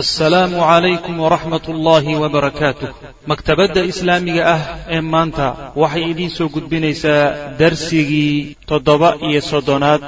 asalaamu 0.00 0.56
calaykum 0.56 1.20
waraxmat 1.20 1.64
ullaahi 1.68 2.16
wabarakaatuh 2.22 2.88
maktabadda 3.30 3.80
islaamiga 3.92 4.42
ah 4.54 4.62
ee 4.96 5.00
maanta 5.14 5.46
waxay 5.82 6.04
idiin 6.12 6.32
soo 6.36 6.48
gudbinaysaa 6.54 7.24
darsigii 7.60 8.56
toddoba 8.70 9.08
iyo 9.28 9.40
soddonaad 9.50 10.02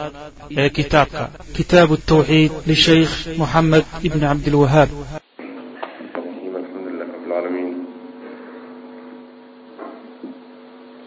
ee 0.62 0.68
kitaabka. 0.76 1.24
Kitaabu 1.56 1.94
tawxiid 2.12 2.52
lishaykh 2.70 3.14
moxamed 3.40 3.84
ibni 4.06 4.24
cabdilwahaab 4.28 4.90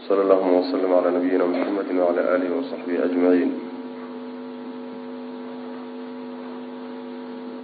sal 0.07 0.18
allahuma 0.23 0.59
wslm 0.64 0.91
cala 0.96 1.09
nabiyina 1.18 1.46
mxamedi 1.52 1.94
wcala 2.00 2.21
alihi 2.36 2.54
wasaxbihi 2.57 2.98
ajmaciin 3.07 3.52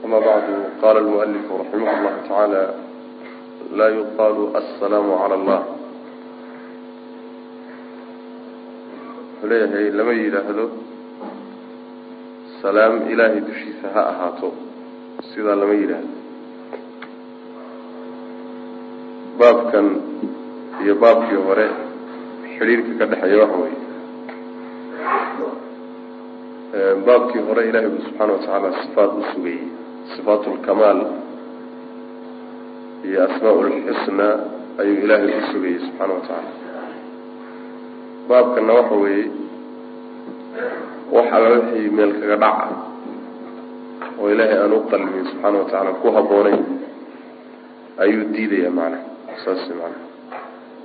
ama 0.03 0.17
bacdu 0.27 0.53
qala 0.81 0.99
almualifu 1.03 1.51
raximah 1.61 1.93
llahu 2.03 2.17
tacaala 2.21 2.63
laa 3.77 3.91
yuqaalu 3.99 4.43
assalaamu 4.59 5.11
cala 5.21 5.35
allah 5.39 5.61
wuxuu 9.29 9.47
leeyahay 9.51 9.85
lama 9.99 10.13
yidhaahdo 10.23 10.65
salaam 12.61 12.93
ilaahay 13.11 13.41
dushiisa 13.49 13.85
ha 13.95 14.01
ahaato 14.11 14.49
sidaa 15.31 15.55
lama 15.61 15.75
yidhaahdo 15.81 16.11
baabkan 19.39 19.87
iyo 20.83 20.93
baabkii 21.03 21.39
hore 21.47 21.67
xidhiirka 22.57 22.91
ka 22.99 23.05
dhexeeya 23.11 23.37
waxa 23.43 23.57
weeye 23.63 23.79
baabkii 27.07 27.41
hore 27.47 27.61
ilahay 27.69 27.89
bu 27.93 27.99
subxaana 28.05 28.31
watacaala 28.35 28.69
sifaat 28.83 29.11
u 29.21 29.23
sugayey 29.33 29.63
sifaat 30.15 30.43
lkamaal 30.55 30.99
iyo 33.07 33.19
asmaa 33.27 33.55
lxusna 33.69 34.27
ayuu 34.81 34.97
ilaahay 35.03 35.31
u 35.39 35.41
sugayey 35.51 35.79
subxaana 35.85 36.13
watacaala 36.13 36.51
baabkana 38.29 38.71
waxa 38.79 38.95
weeye 39.03 39.25
wax 41.15 41.27
alla 41.37 41.49
wixii 41.55 41.89
meel 41.97 42.11
kaga 42.19 42.35
dhaca 42.43 42.67
oo 44.19 44.27
ilaahay 44.33 44.57
aan 44.63 44.73
u 44.73 44.79
qalmin 44.91 45.25
subxaana 45.31 45.57
watacaala 45.61 45.91
ku 46.01 46.07
habboonayn 46.17 46.61
ayuu 48.03 48.23
diidaya 48.33 48.69
macnaha 48.77 49.35
saas 49.43 49.63
macnaha. 49.69 50.01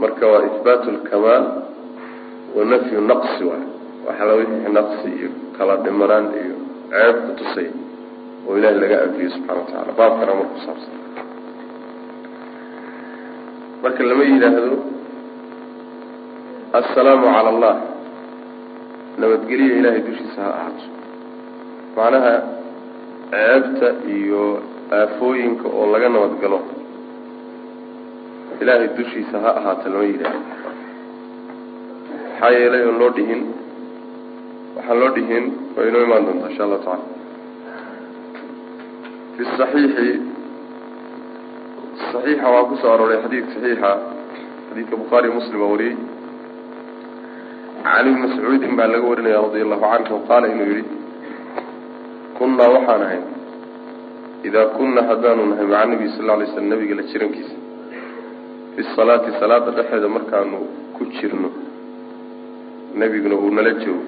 Marka 0.00 0.24
waa 0.32 0.42
ihbaat 0.48 0.82
lkamaal 0.96 1.44
wa 2.56 2.62
nafyu 2.70 3.00
naqsi 3.10 3.42
waay 3.50 3.64
waxala 4.06 4.32
wixii 4.40 4.72
naqsi 4.78 5.08
iyo 5.18 5.28
kala 5.58 5.74
dhimanaan 5.84 6.26
iyo 6.42 6.56
ceeb 6.92 7.16
ku 7.26 7.30
tusay 7.38 7.68
oo 8.48 8.54
ilahay 8.58 8.76
laga 8.82 8.96
anfiyo 9.04 9.30
subxana 9.34 9.58
watacaala 9.60 9.92
baabkana 10.00 10.32
mar 10.38 10.46
ku 10.52 10.58
saabsan. 10.66 10.94
Marka 13.82 14.02
lama 14.10 14.24
yidhaahdo 14.30 14.76
assalaamu 16.80 17.26
cala 17.34 17.48
allah 17.54 17.74
nabadgelya 19.20 19.72
ilaahay 19.80 20.02
dushiisa 20.08 20.40
ha 20.44 20.50
ahaato. 20.58 20.86
Macnaha 21.96 22.32
ceebta 23.32 23.88
iyo 24.16 24.42
aafooyinka 24.98 25.66
oo 25.78 25.86
laga 25.94 26.08
nabadgalo. 26.14 26.58
Ilaahay 28.62 28.88
dushiisa 28.98 29.36
ha 29.44 29.50
ahaato 29.60 29.86
lama 29.92 30.04
yidhaahdo. 30.10 30.42
Maxaa 32.38 32.50
yeelay 32.58 32.82
oon 32.88 32.98
loo 33.02 33.10
dhihin? 33.18 33.40
Waxaan 34.76 34.98
loo 35.02 35.10
dhihin 35.16 35.44
waa 35.76 35.86
inoo 35.90 36.02
imaan 36.06 36.24
doontaa 36.26 36.50
insha 36.50 36.64
allahu 36.66 36.82
tacala 36.86 37.17
fi 39.38 39.44
saxiixi 39.58 40.08
saxiixa 42.12 42.46
waa 42.54 42.64
ku 42.70 42.74
soo 42.82 42.92
arooray 42.94 43.18
xadiid 43.24 43.46
saxiixa 43.54 43.90
xadiidka 44.68 44.94
bukhaari 45.02 45.28
muslim 45.38 45.58
baa 45.62 45.70
wariyey 45.74 45.96
cali 47.86 48.10
bn 48.14 48.20
mascuudin 48.24 48.72
baa 48.78 48.88
laga 48.94 49.06
warinaya 49.10 49.38
radia 49.46 49.64
allahu 49.66 49.84
canhu 49.92 50.16
qaala 50.30 50.46
inuu 50.54 50.68
yihi 50.72 50.84
kunnaa 52.38 52.68
waxaan 52.74 53.02
ahay 53.06 53.20
idaa 54.48 54.66
kunna 54.76 55.00
haddaanu 55.12 55.42
nahay 55.52 55.66
maca 55.72 55.86
nabiy 55.92 56.10
sal 56.16 56.28
lay 56.42 56.48
slam 56.52 56.66
nabiga 56.74 56.94
la 57.00 57.04
jirankiisa 57.12 57.56
fi 58.74 58.80
salaati 58.98 59.30
salaada 59.40 59.70
dhexeeda 59.78 60.08
markaanu 60.18 60.58
ku 60.98 61.02
jirno 61.16 61.48
nebiguna 63.00 63.36
uu 63.44 63.50
nala 63.58 63.72
joogo 63.82 64.04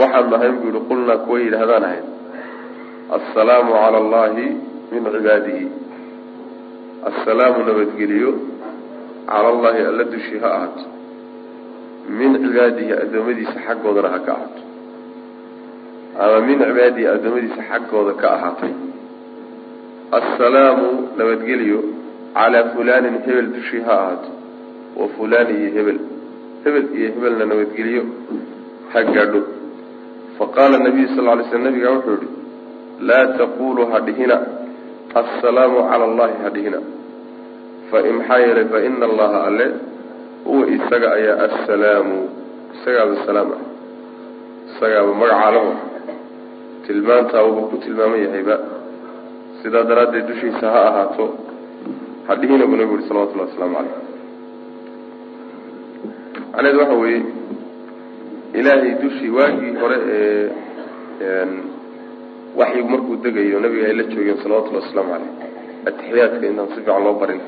waxaad 0.00 0.26
nahay 0.34 0.50
buu 0.58 0.70
yihi 0.72 0.82
qulnaa 0.90 1.22
kuwa 1.26 1.38
yidhaahdaan 1.44 1.84
ahayd 1.90 2.06
assalaamu 3.16 3.72
cala 3.72 3.98
allahi 4.04 4.46
min 4.92 5.02
cibaadihi. 5.14 5.66
Assalaamu 7.10 7.58
nabadgeliyo 7.68 8.32
cala 9.30 9.48
allahi 9.54 9.80
alla 9.90 10.04
dushii 10.14 10.40
ha 10.42 10.48
ahaato 10.56 10.86
min 12.18 12.30
cibaadihi 12.44 12.92
addoommadiisa 13.02 13.58
xaggoodana 13.66 14.08
ha 14.14 14.18
ka 14.26 14.32
ahaato 14.36 14.62
ama 16.24 16.40
min 16.48 16.58
cibaadihi 16.66 17.06
addoommadiisa 17.14 17.62
xaggooda 17.70 18.12
ka 18.22 18.28
ahaatay. 18.36 18.74
Assalaamu 20.20 20.88
nabadgeliyo 21.18 21.80
calaa 22.34 22.68
fulaanin 22.74 23.16
hebel 23.26 23.48
dushii 23.56 23.82
ha 23.88 23.94
ahaato 24.02 24.30
wa 25.00 25.08
fulaan 25.16 25.48
iyo 25.56 25.70
hebel. 25.76 25.98
Hebel 26.64 26.86
iyo 26.98 27.08
hebelna 27.14 27.44
nabadgeliyo. 27.52 28.02
Ha 28.92 29.02
gaadho. 29.14 29.42
Faqaala 30.38 30.78
nabiyu 30.86 31.08
sal 31.16 31.28
ly 31.38 31.44
sl 31.50 31.62
nabigaa 31.66 31.94
wuxuu 31.96 32.18
yihi 32.22 32.33
laa 33.00 33.26
taqulu 33.38 33.86
ha 33.92 34.00
dhihina 34.00 34.36
assalaamu 35.14 35.88
cala 35.90 36.04
allahi 36.04 36.34
ha 36.44 36.50
dhihina 36.50 36.78
fain 37.90 38.14
maxaa 38.18 38.38
yeelay 38.38 38.64
faina 38.74 39.06
allaha 39.06 39.38
alle 39.48 39.66
huwa 40.44 40.66
isaga 40.76 41.08
ayaa 41.18 41.36
assalaamu 41.48 42.16
isagaaba 42.74 43.26
salaam 43.26 43.48
ah 43.56 43.62
isagaaba 44.70 45.14
magacaalaho 45.14 45.72
tilmaantaa 46.86 47.42
wuxuu 47.42 47.68
ku 47.70 47.76
tilmaaman 47.84 48.20
yahayba 48.24 48.56
sidaa 49.62 49.84
daraaddeed 49.90 50.26
dushiisa 50.26 50.66
ha 50.74 50.80
ahaato 50.90 51.26
ha 52.28 52.34
dhihina 52.40 52.66
buu 52.66 52.76
nabigu 52.76 52.96
yihi 52.96 53.08
salawatullahi 53.08 53.50
wasalaamu 53.50 53.76
caleyh 53.76 53.96
macnehedu 56.52 56.78
waxa 56.80 56.94
weeye 57.04 57.22
ilaahay 58.54 58.92
dushii 59.02 59.30
waagii 59.38 59.72
hore 59.80 59.96
ee 60.08 60.50
waxyigu 62.58 62.88
markuu 62.94 63.16
degayo 63.24 63.60
nabiga 63.60 63.86
ay 63.90 63.94
la 64.00 64.04
joogeen 64.12 64.38
salawatullahi 64.42 64.84
wasalaamu 64.86 65.12
caleyh 65.14 65.52
atixiyaadka 65.88 66.46
intaan 66.50 66.68
si 66.68 66.74
fiican 66.80 67.04
loo 67.04 67.14
barin. 67.20 67.40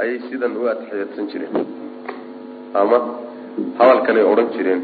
Ayay 0.00 0.18
sidan 0.28 0.52
u 0.56 0.68
atixiyaadsan 0.72 1.26
jireen. 1.32 1.66
Ama 2.80 2.98
hadalkanay 3.78 4.24
odhan 4.32 4.48
jireen. 4.56 4.82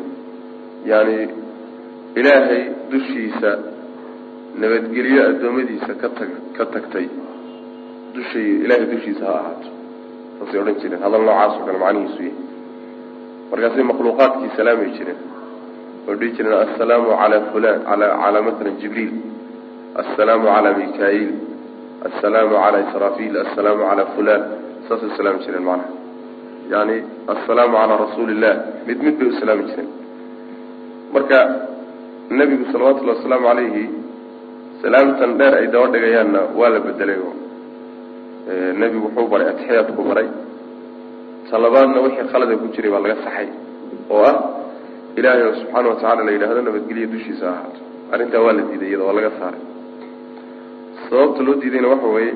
Yaani 0.90 1.16
ilaahay 2.20 2.62
dushiisa 2.90 3.50
nabadgelyo 4.60 5.20
addoommadiisa 5.30 5.92
ka 6.02 6.08
tag 6.18 6.30
ka 6.56 6.64
tagtay. 6.74 7.06
Dushay 8.14 8.46
ilaahay 8.64 8.86
dushiisa 8.92 9.24
ha 9.30 9.34
ahaato. 9.40 9.68
Saasay 10.38 10.60
odhan 10.64 10.76
jireen. 10.82 11.00
Hadal 11.06 11.22
noocaas 11.28 11.54
oo 11.58 11.64
kale 11.66 11.78
macnihiisu 11.84 12.22
yahay. 12.22 12.34
Markaasay 13.50 13.84
makhluuqaadkii 13.92 14.50
salaamay 14.58 14.90
jireen 14.98 15.20
oo 16.08 16.14
dhihi 16.20 16.32
jireen 16.36 16.58
assalaamu 16.66 17.08
calaa 17.20 17.42
fulan 17.52 17.78
ala 17.92 18.06
calaa 18.22 18.42
matalan 18.48 18.76
jibriil 18.82 19.14
assalaamu 20.02 20.46
calaa 20.54 20.74
mika-iil 20.80 21.30
assalaamu 22.08 22.54
calaa 22.62 22.82
israafiil 22.86 23.36
assalaamu 23.44 23.82
calaa 23.90 24.08
fulan 24.16 24.42
saasay 24.88 25.08
u 25.10 25.16
salaami 25.18 25.40
jireen 25.44 25.64
macnaha. 25.68 25.90
Yani 26.72 26.96
assalaamu 27.34 27.74
calaa 27.80 27.98
rasuuli 28.04 28.32
illah 28.36 28.54
mid 28.86 28.98
mid 29.06 29.14
bay 29.18 29.28
u 29.28 29.38
salaami 29.40 29.64
jireen. 29.70 29.88
Marka 31.14 31.38
nebigu 32.38 32.64
salawatullahi 32.72 33.18
wasalaamu 33.18 33.46
calayhi 33.50 33.84
salaamtan 34.82 35.30
dheer 35.40 35.54
ay 35.60 35.66
daba 35.74 35.86
dhigayaanna 35.94 36.40
waa 36.58 36.70
la 36.74 36.80
bedelay 36.86 37.18
oo 37.26 37.34
nebigu 38.80 39.06
wuxuu 39.06 39.28
baray 39.32 39.48
atixiyaadku 39.52 40.02
baray. 40.10 40.28
Talabaadna 41.50 41.98
wixii 42.06 42.28
khalada 42.32 42.54
ku 42.62 42.66
jiray 42.74 42.90
baa 42.94 43.02
laga 43.04 43.16
saxay 43.24 43.48
oo 44.14 44.22
ah 44.30 44.36
ilaahay 45.18 45.42
oo 45.48 45.54
subxaana 45.60 45.88
watacaala 45.92 46.22
la 46.26 46.32
yidhaahdo 46.34 46.60
nabadgelyo 46.68 47.06
dushiisa 47.14 47.44
ahaato. 47.52 47.80
Arrintaa 48.12 48.40
waa 48.46 48.52
la 48.58 48.62
diiday 48.68 48.88
iyada 48.90 49.04
waa 49.08 49.16
laga 49.18 49.30
saaray. 49.38 49.62
Sababta 51.08 51.40
loo 51.46 51.54
diidayna 51.62 51.88
waxa 51.92 52.08
weeye 52.16 52.34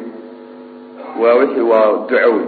waa 1.23 1.35
wixii 1.41 1.67
waa 1.73 1.87
duco 2.09 2.31
wey 2.37 2.47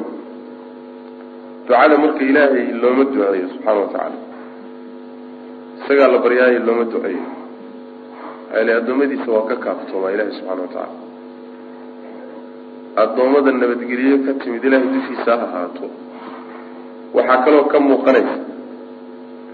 ducada 1.67 1.97
marka 2.03 2.23
ilaahay 2.31 2.67
looma 2.83 3.05
duceeyo 3.05 3.47
subxaana 3.53 3.81
watacaala 3.85 4.19
isagaa 5.81 6.09
la 6.15 6.19
baryaayo 6.25 6.59
looma 6.69 6.85
duceeyo 6.93 7.25
ale 8.59 8.71
addoommadiisa 8.79 9.29
waa 9.37 9.47
ka 9.51 9.57
kaaftoomaa 9.65 10.11
ilaahay 10.15 10.35
subxana 10.39 10.63
watacaala 10.63 10.97
addoommada 13.03 13.51
nabadgelyo 13.63 14.17
ka 14.27 14.33
timid 14.43 14.65
ilaahay 14.69 14.89
dushiisa 14.97 15.31
ha 15.41 15.45
ahaato. 15.49 15.87
Waxaa 17.17 17.39
kaloo 17.45 17.65
ka 17.73 17.79
muuqanaysa 17.87 18.35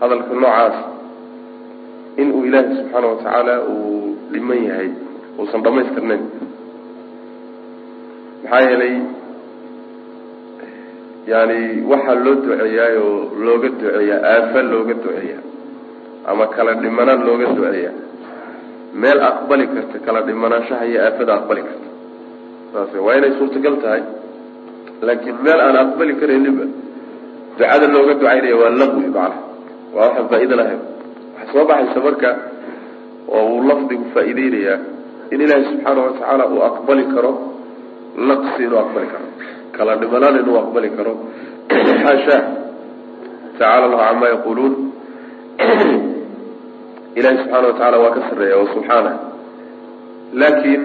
hadalka 0.01 0.35
noocaas 0.43 0.77
in 2.23 2.29
uu 2.37 2.43
ilaahay 2.49 2.75
subxaana 2.79 3.07
watacaala 3.13 3.55
uu 3.73 4.17
dhiman 4.33 4.61
yahay 4.69 4.89
uusan 5.39 5.63
dhamaystirnayn 5.67 6.23
maxaa 8.43 8.61
yeelay 8.69 8.95
yani 11.33 11.59
waxaa 11.91 12.17
loo 12.25 12.35
duceeyaay 12.43 12.95
oo 13.07 13.15
looga 13.47 13.69
duceeyaa 13.75 14.21
aafa 14.35 14.61
looga 14.73 14.95
duceeyaa 15.03 15.43
ama 16.31 16.45
kala 16.55 16.73
dhimanaan 16.83 17.21
looga 17.29 17.47
duceeyaa. 17.57 17.95
Meel 19.01 19.19
aqbali 19.31 19.65
karta 19.75 19.97
kala 20.07 20.21
dhimanaanshaha 20.29 20.85
iyo 20.91 21.01
aafada 21.07 21.33
aqbali 21.39 21.63
karta 21.69 21.89
saas 22.73 22.93
waa 23.07 23.17
inay 23.19 23.33
suurtagal 23.39 23.77
tahay. 23.85 24.03
Laakiin 25.07 25.37
meel 25.47 25.61
aan 25.67 25.77
aqbali 25.85 26.13
karayninba 26.21 26.65
ducada 27.59 27.87
looga 27.95 28.13
ducaynaya 28.21 28.57
waa 28.63 28.73
laqwi 28.81 29.03
macnaha 29.07 29.39
waa 29.95 30.05
waxaan 30.07 30.29
faa-iida 30.31 30.57
lahayn. 30.61 30.81
Waxaa 31.37 31.53
soo 31.53 31.65
baxaysa 31.71 32.01
marka 32.07 32.31
oo 33.37 33.45
uu 33.55 33.63
lafdigu 33.71 34.05
faa-ideynayaa 34.15 34.79
in 35.33 35.41
ilaahay 35.45 35.65
subxaana 35.71 36.01
watacaala 36.07 36.45
uu 36.55 36.61
aqbali 36.71 37.05
karo 37.15 37.33
naqsi 38.31 38.61
inuu 38.67 38.81
aqbali 38.85 39.07
karo. 39.15 39.27
Kala 39.77 39.93
dhimanaan 40.03 40.37
inuu 40.43 40.57
aqbali 40.63 40.89
karo. 40.97 41.13
Xaasha 42.03 42.37
tacaala 43.59 43.85
allahu 43.87 44.03
camaa 44.09 44.31
yaquluun 44.35 44.75
ilahi 47.19 47.37
subxaana 47.43 47.67
watacaala 47.69 47.97
waa 48.05 48.15
ka 48.17 48.21
sarreeya 48.31 48.57
wa 48.63 48.67
subxaanah 48.75 49.15
laakiin 50.41 50.83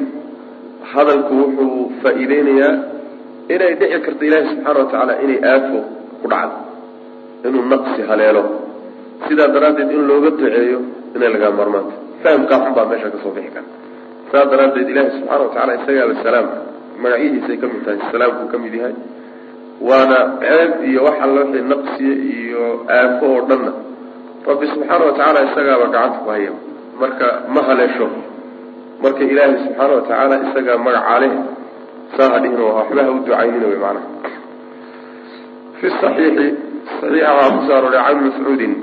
hadalku 0.93 1.33
wuxuu 1.41 1.91
faa-iideynayaa 2.03 2.73
inay 3.53 3.73
dhici 3.81 3.97
karto 4.05 4.23
ilaahi 4.29 4.47
subxaana 4.51 4.79
watacaala 4.83 5.13
inay 5.25 5.39
aafo 5.53 5.79
ku 6.21 6.25
dhacdo 6.33 6.57
inuu 7.47 7.63
naqsi 7.73 8.01
haleelo 8.09 8.43
sidaa 9.27 9.49
daraaddeed 9.55 9.91
in 9.95 10.03
looga 10.09 10.29
duceeyo 10.37 10.79
inay 11.15 11.29
lagaa 11.35 11.51
marmaanta 11.59 11.95
fahamkaa 12.23 12.59
xun 12.63 12.73
baa 12.77 12.85
meesha 12.91 13.09
ka 13.13 13.17
soo 13.23 13.33
bixi 13.35 13.51
kara 13.55 13.67
saas 14.31 14.47
daraaddeed 14.53 14.87
ilaahi 14.89 15.11
subxaana 15.17 15.43
watacaala 15.45 15.73
isagaaba 15.79 16.13
salaam 16.23 16.47
magacyihiisay 17.03 17.57
ka 17.57 17.67
mid 17.67 17.81
tahay 17.85 17.99
salaamkuu 18.11 18.47
ka 18.49 18.57
yahay. 18.57 18.95
Waana 19.81 20.17
ceeb 20.39 20.71
iyo 20.87 20.99
wax 21.03 21.17
alla 21.19 21.41
wixii 21.43 21.65
naqsiye 21.67 22.13
iyo 22.13 22.63
aafo 22.87 23.25
oo 23.25 23.41
dhanna. 23.49 23.71
Rabbi 24.47 24.65
subxaana 24.73 25.03
watacaala 25.05 25.39
isagaaba 25.49 25.85
gacanta 25.93 26.19
ku 26.23 26.29
haya 26.29 26.53
marka 26.99 27.27
ma 27.49 27.61
haleesho. 27.67 28.07
Marka 29.03 29.21
ilaahay 29.23 29.57
subxaana 29.65 29.93
watacaala 29.97 30.35
isagaa 30.47 30.77
magaca 30.77 31.19
leh 31.19 31.33
saa 32.15 32.29
hadhihin 32.33 32.59
waxba 32.61 33.01
ha 33.03 33.11
u 33.11 33.19
ducaynina 33.25 33.67
wy 33.67 33.77
macnaha. 33.83 34.07
Fi 35.79 35.87
saxiixi 36.01 36.47
saxiixa 37.01 37.31
waxaa 37.37 37.53
ku 37.53 37.59
soo 37.67 37.75
arooray 37.77 38.01
can 38.07 38.17
mascuudin 38.23 38.73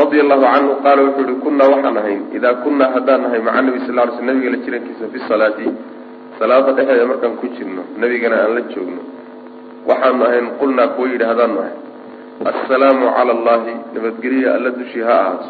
radia 0.00 0.22
allahu 0.24 0.44
canhu 0.54 0.72
qaala 0.84 1.00
wuxuu 1.06 1.26
yihi 1.28 1.40
kunaa 1.44 1.68
waxaan 1.74 1.96
ahayn 2.02 2.22
idaa 2.38 2.54
kunaa 2.64 2.90
haddaan 2.96 3.20
nahay 3.24 3.40
maca 3.46 3.60
nabi 3.68 3.78
sal 3.86 3.94
ly 3.98 4.10
sl 4.16 4.24
nabiga 4.30 4.50
la 4.54 4.58
jirankiisa 4.64 5.04
fi 5.12 5.18
salaati 5.28 5.66
salaada 6.38 6.72
dhexeeda 6.78 7.06
markaan 7.12 7.34
ku 7.40 7.46
jirno 7.56 7.82
nebigana 8.00 8.36
aan 8.44 8.52
la 8.58 8.62
joogno 8.72 9.02
waxaanu 9.90 10.22
ahayn 10.28 10.46
qulnaa 10.60 10.88
kuwa 10.94 11.08
yidhi 11.12 11.24
haddaanu 11.30 11.58
ahay. 11.62 11.76
Assalaamu 12.50 13.06
cala 13.16 13.32
allahi 13.36 13.72
nabadgelya 13.94 14.48
alla 14.56 14.70
dushii 14.78 15.02
ha 15.08 15.14
ahaato 15.20 15.48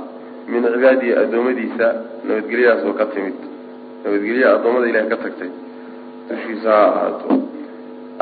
min 0.53 0.63
cibaadihi 0.75 1.13
addoommadiisa 1.23 1.87
nabadgelyadaas 2.29 2.85
oo 2.89 2.95
ka 3.01 3.07
timid. 3.15 3.37
Nabadgelya 4.05 4.47
addoommada 4.55 4.87
ilahay 4.91 5.09
ka 5.13 5.19
tagtay 5.25 5.51
dushiisa 6.31 6.71
ha 6.77 6.85
ahaato. 6.93 7.29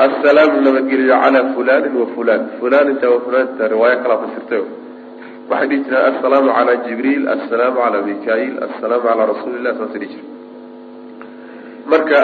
Assalaamu 0.07 0.61
nabadgelyo 0.67 1.13
calaa 1.23 1.45
fulanin 1.55 1.93
wa 2.01 2.07
fulan 2.15 2.41
fulaninta 2.59 3.05
wa 3.13 3.19
fulanita 3.25 3.67
riwaayo 3.73 3.97
kalaa 4.03 4.19
fasirtay 4.25 4.63
waxay 5.49 5.67
dhihi 5.69 5.83
jireen 5.83 6.05
assalaamu 6.11 6.49
calaa 6.57 6.81
jibriil 6.87 7.23
assalaamu 7.35 7.77
calaa 7.83 8.07
mikail 8.09 8.53
assalaamu 8.67 9.07
calaa 9.09 9.29
rasuuli 9.33 9.63
saasay 9.63 9.99
dhihi 10.01 10.11
jire 10.13 10.25
marka 11.93 12.19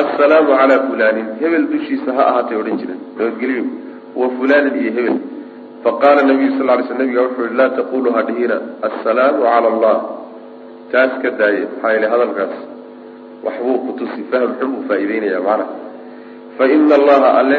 assalaamu 0.00 0.58
calaa 0.60 0.82
fulanin 0.88 1.28
hebel 1.40 1.66
dushiisa 1.72 2.10
ha 2.16 2.22
ahaatay 2.30 2.58
odhan 2.62 2.76
jireen 2.82 3.00
nabadgelyo 3.18 3.64
wa 4.20 4.28
fulanin 4.38 4.76
iyo 4.82 4.92
hebel. 4.98 5.16
Faqaala 5.84 6.22
nabiyu 6.22 6.58
sal 6.58 6.66
ly 6.66 6.84
sl 6.88 6.98
nabiga 6.98 7.22
wuxuu 7.26 7.44
yihi 7.46 7.56
laa 7.60 7.70
taqulu 7.78 8.12
ha 8.16 8.22
dhihina 8.28 8.56
assalaamu 8.88 9.42
cala 9.46 9.68
allah 9.72 9.96
taas 10.92 11.12
ka 11.22 11.30
daaye 11.40 11.60
maxaa 11.70 11.92
yeele 11.94 12.06
hadalkaas 12.12 12.54
waxbuu 13.44 13.78
kutusi 13.86 14.22
fahm 14.30 14.50
xun 14.58 14.70
buu 14.72 14.84
faa-iideynaya 14.88 15.40
macnaha. 15.48 15.74
Fa 16.58 16.64
ina 16.76 16.94
allaha 17.00 17.28
alle 17.40 17.58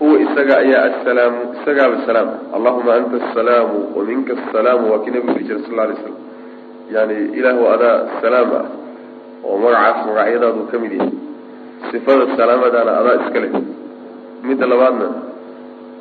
huwa 0.00 0.16
isaga 0.20 0.54
ayaa 0.58 0.84
assalaamu 0.90 1.40
isagaaba 1.56 1.96
salaam 2.06 2.28
allahuma 2.56 2.94
anta 2.94 3.16
asalaamu 3.30 3.78
wa 3.96 4.02
minka 4.04 4.32
asalaamu 4.48 4.92
waa 4.92 4.98
kii 5.04 5.10
nabigu 5.10 5.32
yihi 5.38 5.44
jira 5.48 5.60
sal 5.66 5.76
lay 5.76 5.96
slam 6.02 6.16
yani 6.94 7.16
ilaahu 7.38 7.62
adaa 7.74 7.96
salaam 8.22 8.48
ah 8.60 8.66
oo 9.46 9.56
magacaas 9.62 10.06
magacyadaadu 10.08 10.60
ka 10.72 10.76
mid 10.82 10.92
yahay 10.98 11.14
sifada 11.90 12.24
salaamadaana 12.36 12.92
adaa 13.00 13.16
iska 13.24 13.38
leh 13.44 13.52
midda 14.48 14.66
labaadna 14.72 15.08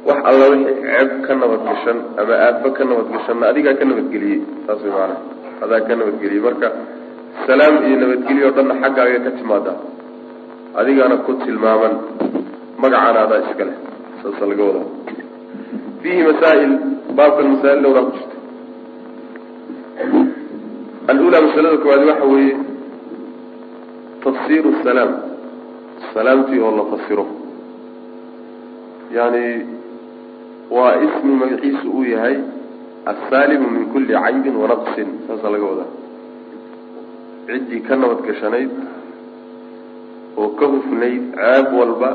wax 0.07 0.19
alla 0.31 0.45
wixii 0.53 0.75
ceeb 0.83 1.09
ka 1.27 1.33
nabadgashan 1.42 1.97
ama 2.21 2.33
aafo 2.47 2.68
ka 2.77 2.83
nabadgashanna 2.89 3.45
adigaa 3.51 3.74
ka 3.80 3.86
nabadgeliyey 3.92 4.39
saas 4.68 4.81
way 4.86 4.92
maanaa 4.97 5.19
adaa 5.65 5.81
ka 5.88 5.94
nabadgeliyey 6.01 6.44
marka 6.47 6.68
salaam 7.47 7.75
iyo 7.88 7.95
nabadgelyo 8.03 8.50
dhanna 8.57 8.75
xaggaaga 8.83 9.19
ka 9.25 9.31
timaadaa 9.39 9.77
adigaana 10.81 11.15
ku 11.25 11.31
tilmaaman 11.45 11.94
magacaana 12.81 13.19
adaa 13.25 13.39
iska 13.50 13.63
leh 13.69 13.77
saasa 14.22 14.44
laga 14.51 14.63
wadaa 14.69 14.88
fiihi 16.01 16.22
masaa'il 16.30 16.74
baabkan 17.18 17.45
masaa'il 17.54 17.80
dhowraa 17.86 18.06
ku 18.07 18.12
jirta 18.18 18.36
alula 21.12 21.38
masalada 21.48 21.77
koowaad 21.83 22.04
waxa 22.10 22.25
weeye 22.33 22.56
tafsiru 24.25 24.69
salaam. 24.83 25.12
Salaamtii 26.13 26.60
oo 26.66 26.72
la 26.77 26.83
fasiro. 26.92 27.25
Yani 29.18 29.44
waa 30.75 30.94
ismi 31.06 31.33
magaciisu 31.42 31.88
uu 31.98 32.04
yahay 32.13 32.38
assaalimu 33.12 33.68
min 33.75 33.83
kulli 33.94 34.13
caybin 34.24 34.56
wanaqsin 34.62 35.07
saasa 35.28 35.48
laga 35.54 35.66
wadaa 35.71 35.92
ciddii 37.48 37.81
ka 37.88 37.94
nabadgashanayd 38.01 38.71
oo 40.42 40.48
ka 40.60 40.66
hufnayd 40.74 41.21
ceeb 41.38 41.68
walba 41.80 42.10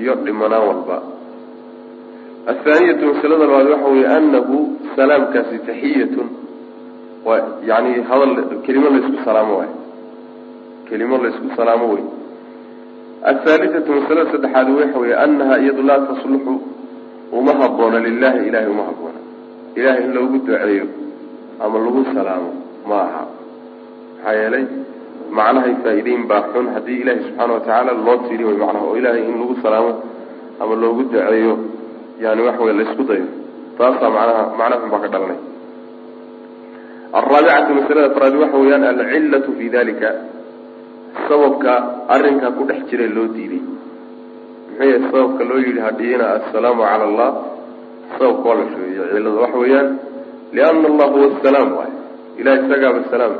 iyo 0.00 0.14
dhimanaan 0.24 0.66
walba. 0.68 0.96
Athaaniyatu 2.52 3.06
masalada 3.06 3.44
labaad 3.46 3.68
waxa 3.72 3.88
weeye 3.88 4.06
anahu 4.06 4.56
salaamkaasi 4.96 5.58
taxiyatun. 5.68 6.28
Waa 7.24 7.40
yani 7.66 8.02
hadal 8.02 8.60
kelimo 8.66 8.88
laysku 8.90 9.24
salaamo 9.24 9.56
waay 9.58 9.72
kelimo 10.88 11.16
laysku 11.18 11.48
salaamo 11.56 11.86
wey 11.94 12.04
athaalithatu 13.30 13.92
masalada 13.92 14.30
saddexaad 14.32 14.68
waxa 14.78 14.98
weeye 14.98 15.16
anaha 15.16 15.58
iyadu 15.58 15.82
laa 15.82 16.00
tasluxu 16.10 16.54
uma 17.32 17.52
haboona 17.60 18.00
lilahi 18.00 18.48
ilahay 18.48 18.68
uma 18.68 18.84
haboona. 18.90 19.20
Ilahay 19.76 20.04
in 20.04 20.12
loogu 20.12 20.38
duceeyo 20.38 20.86
ama 21.64 21.78
lagu 21.78 22.04
salaamo 22.14 22.50
ma 22.88 22.96
aha. 23.06 23.24
Maxaa 24.16 24.34
yeelay 24.40 24.66
macnahay 25.38 25.74
faa-ideyn 25.84 26.22
baa 26.30 26.42
xun. 26.52 26.66
Haddii 26.74 26.98
ilahi 27.02 27.20
subxaana 27.26 27.52
watacaala 27.56 27.92
loo 28.06 28.16
tiri 28.28 28.44
way 28.48 28.56
macnaha 28.62 28.84
oo 28.90 28.96
ilahay 29.00 29.22
in 29.30 29.36
lagu 29.40 29.54
salaamo 29.64 29.92
ama 30.60 30.74
loogu 30.82 31.02
duceeyo 31.10 31.54
yani 32.24 32.40
waxa 32.46 32.62
wey 32.66 32.74
laysku 32.80 33.02
dayo. 33.10 33.26
Taasaa 33.78 34.10
macnaha 34.16 34.42
macna 34.58 34.76
xun 34.80 34.90
baa 34.94 35.02
ka 35.04 35.08
dhalanay. 35.14 35.40
Alraabicatu 37.18 37.70
masalada 37.78 38.06
afraad 38.10 38.34
waxa 38.42 38.56
weeyaan 38.62 38.84
alcillatu 38.90 39.50
fi 39.58 39.64
dalika 39.76 40.08
sababka 41.28 41.72
arrinkaa 42.14 42.52
ku 42.58 42.62
dhex 42.70 42.80
jira 42.90 43.06
loo 43.16 43.28
diiday. 43.34 43.62
Muxuu 43.62 44.86
yahay 44.90 45.00
sababka 45.10 45.42
loo 45.50 45.60
yidhi 45.66 45.80
hadhihina 45.86 46.24
assalaamu 46.38 46.82
cala 46.90 47.04
allah 47.10 47.30
sababka 48.18 48.46
waa 48.48 48.58
la 48.60 48.64
sheegeyo 48.74 49.04
cillada 49.12 49.38
waxa 49.44 49.58
weeyaan 49.64 49.88
liana 50.56 50.86
allah 50.92 51.06
huwa 51.14 51.26
asalaam 51.34 51.68
waay 51.78 51.92
ilahi 52.40 52.58
isagaaba 52.66 53.00
salaam 53.14 53.34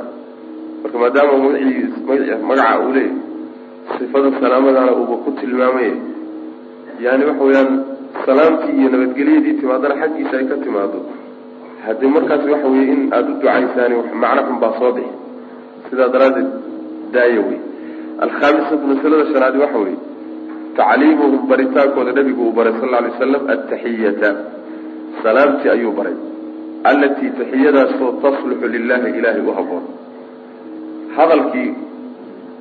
marka 0.84 0.98
maadaama 0.98 1.38
magaciis 1.38 1.94
magaca 2.48 2.80
uu 2.84 2.92
leeyahy 2.92 3.16
sifada 3.98 4.30
salaamadana 4.40 4.92
uuba 5.00 5.16
ku 5.24 5.30
tilmaamaya 5.40 5.94
yani 7.00 7.24
waxa 7.28 7.44
weeyaan 7.44 7.70
salaamtii 8.26 8.74
iyo 8.80 8.88
nabadgelyadii 8.94 9.54
timaadana 9.60 9.94
xaggiisa 10.00 10.34
ay 10.38 10.46
ka 10.50 10.56
timaado 10.64 10.98
haddii 11.86 12.10
markaas 12.16 12.44
waxa 12.52 12.68
weeye 12.74 12.92
in 12.92 13.02
aada 13.12 13.28
u 13.32 13.34
ducaysaani 13.34 13.94
macno 14.22 14.42
xun 14.48 14.58
baa 14.62 14.72
soo 14.78 14.92
bixi. 14.96 15.14
Sidaa 15.88 16.08
daraaddeed 16.14 16.50
daaya 17.14 17.40
wey 17.48 17.58
alkhaamisatu 18.26 18.84
masalada 18.92 19.24
shanaadi 19.32 19.58
waxa 19.64 19.78
weeye 19.84 19.98
tacliimuhum 20.76 21.48
baritaankooda 21.48 22.12
nabigu 22.12 22.42
uu 22.46 22.52
baray 22.52 22.74
sal 22.80 22.94
alay 22.94 23.10
waslam 23.10 23.42
ataxiyata 23.54 24.30
salaamtii 25.22 25.68
ayuu 25.76 25.92
baray. 25.98 26.16
Allatii 26.92 27.30
taxiyadaasoo 27.40 28.10
tasluxu 28.24 28.66
lilahi 28.76 29.18
ilaahay 29.18 29.44
u 29.50 29.52
haboon 29.58 29.84
hadalkii 31.16 31.70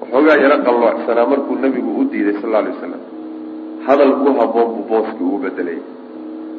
waxoogaa 0.02 0.38
yaro 0.44 0.58
qalloocsanaa 0.68 1.26
markuu 1.34 1.56
nabigu 1.66 1.92
u 2.02 2.04
diiday 2.12 2.36
sal 2.42 2.56
alay 2.60 2.74
waslam 2.74 3.02
hadal 3.88 4.12
ku 4.24 4.30
haboon 4.40 4.68
buu 4.76 4.86
booskii 4.92 5.26
ugu 5.28 5.38
bedelay 5.46 5.80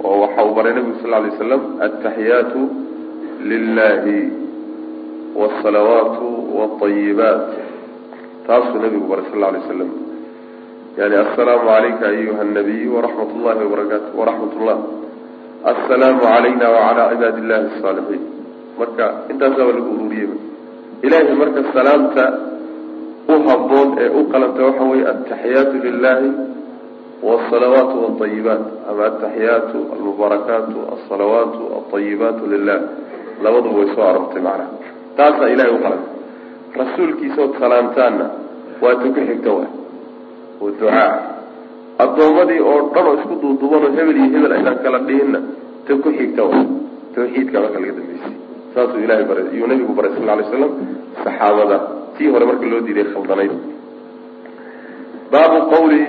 oo 0.04 0.14
waxa 0.22 0.44
uu 0.46 0.54
baray 0.58 0.72
nabigu 0.78 0.96
sal 1.02 1.14
alay 1.18 1.30
waslam 1.34 1.62
altaxiyaatu 1.86 2.60
lilahi 3.50 4.16
wsalawaatu 5.42 6.26
wاayibaat 6.58 7.44
taasuu 8.46 8.82
nabigu 8.86 9.06
baray 9.12 9.26
sal 9.32 9.44
alay 9.50 9.60
waslam 9.62 9.90
yani 10.98 11.14
assalaamu 11.24 11.64
calayka 11.70 12.04
ayuha 12.14 12.40
anabiy 12.46 12.82
waraxmat 12.96 13.30
ullahi 13.36 13.60
wabarakaatu 13.66 14.08
waraxmat 14.20 14.52
ullah 14.60 14.78
assalaamu 15.72 16.20
calayna 16.26 16.66
wacalaa 16.76 17.10
cibaadi 17.12 17.40
illahi 17.44 17.66
asaalixiin 17.76 18.22
marka 18.80 19.06
intaasaaba 19.32 19.72
lagu 19.78 19.90
ururiyeyba 19.96 20.36
ilaahay 21.06 21.34
marka 21.42 21.60
salaamta 21.76 22.24
u 23.28 23.36
haboon 23.48 23.88
ee 24.02 24.08
u 24.18 24.20
qalanta 24.32 24.60
waxa 24.68 24.84
weeye 24.90 25.06
altaxiyaatu 25.14 25.74
lilahi 25.86 26.28
wsalawaatu 27.28 27.94
walayibaat 28.04 28.62
ama 28.90 29.02
altaxiyaatu 29.10 29.78
almubaarakaatu 29.96 30.76
alsalawaatu 30.94 31.60
alayibaatu 31.92 32.42
lilah 32.52 32.78
labaduba 33.44 33.78
way 33.78 33.88
soo 33.94 34.04
arortay 34.10 34.42
macnaha 34.42 34.70
taasaa 35.18 35.48
ilahay 35.54 35.72
u 35.76 35.80
qalanta 35.84 36.08
rasuulkiisaood 36.80 37.52
salaamtaanna 37.62 38.26
waa 38.82 38.94
ta 39.00 39.06
ku 39.14 39.20
xigta 39.28 39.50
wa 39.58 39.64
oo 40.62 40.70
ducaa. 40.80 41.12
Addoommadii 42.04 42.60
oo 42.70 42.80
dhan 42.94 43.06
oo 43.08 43.14
isku 43.20 43.34
duuduubanoo 43.42 43.90
hebel 43.96 44.16
iyo 44.20 44.28
hebel 44.34 44.52
aynaan 44.56 44.78
kala 44.84 44.98
dhihinna 45.08 45.38
ta 45.86 45.92
ku 46.04 46.08
xigta 46.18 46.42
wa 46.50 46.58
tawxiidka 47.14 47.56
marka 47.62 47.78
laga 47.82 47.92
dambeysay 47.98 48.34
saasuu 48.74 49.00
ilahay 49.04 49.24
baray 49.24 49.46
iyuu 49.54 49.66
nabigu 49.70 49.92
baray 49.94 50.12
sal 50.18 50.26
ly 50.38 50.44
slam 50.50 50.72
saxaabada. 51.24 51.78
Tii 52.18 52.30
hore 52.30 52.44
marka 52.46 52.66
loo 52.70 52.80
diiday 52.86 53.06
khaldanayd 53.14 53.52
baabu 55.32 55.58
qawli 55.72 56.00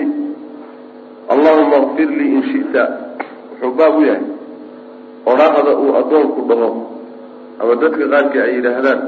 allahuma 1.34 1.78
kfir 1.92 2.08
lii 2.18 2.30
in 2.38 2.42
shita. 2.50 2.82
Wuxuu 3.50 3.74
baab 3.78 3.94
u 3.98 4.02
yahay 4.06 4.24
odhaahda 5.26 5.72
uu 5.82 5.90
addoonku 6.00 6.40
dhaho 6.48 6.68
ama 7.60 7.72
dadka 7.82 8.04
qaarkii 8.12 8.40
ay 8.46 8.52
yidhaahdaan 8.56 9.00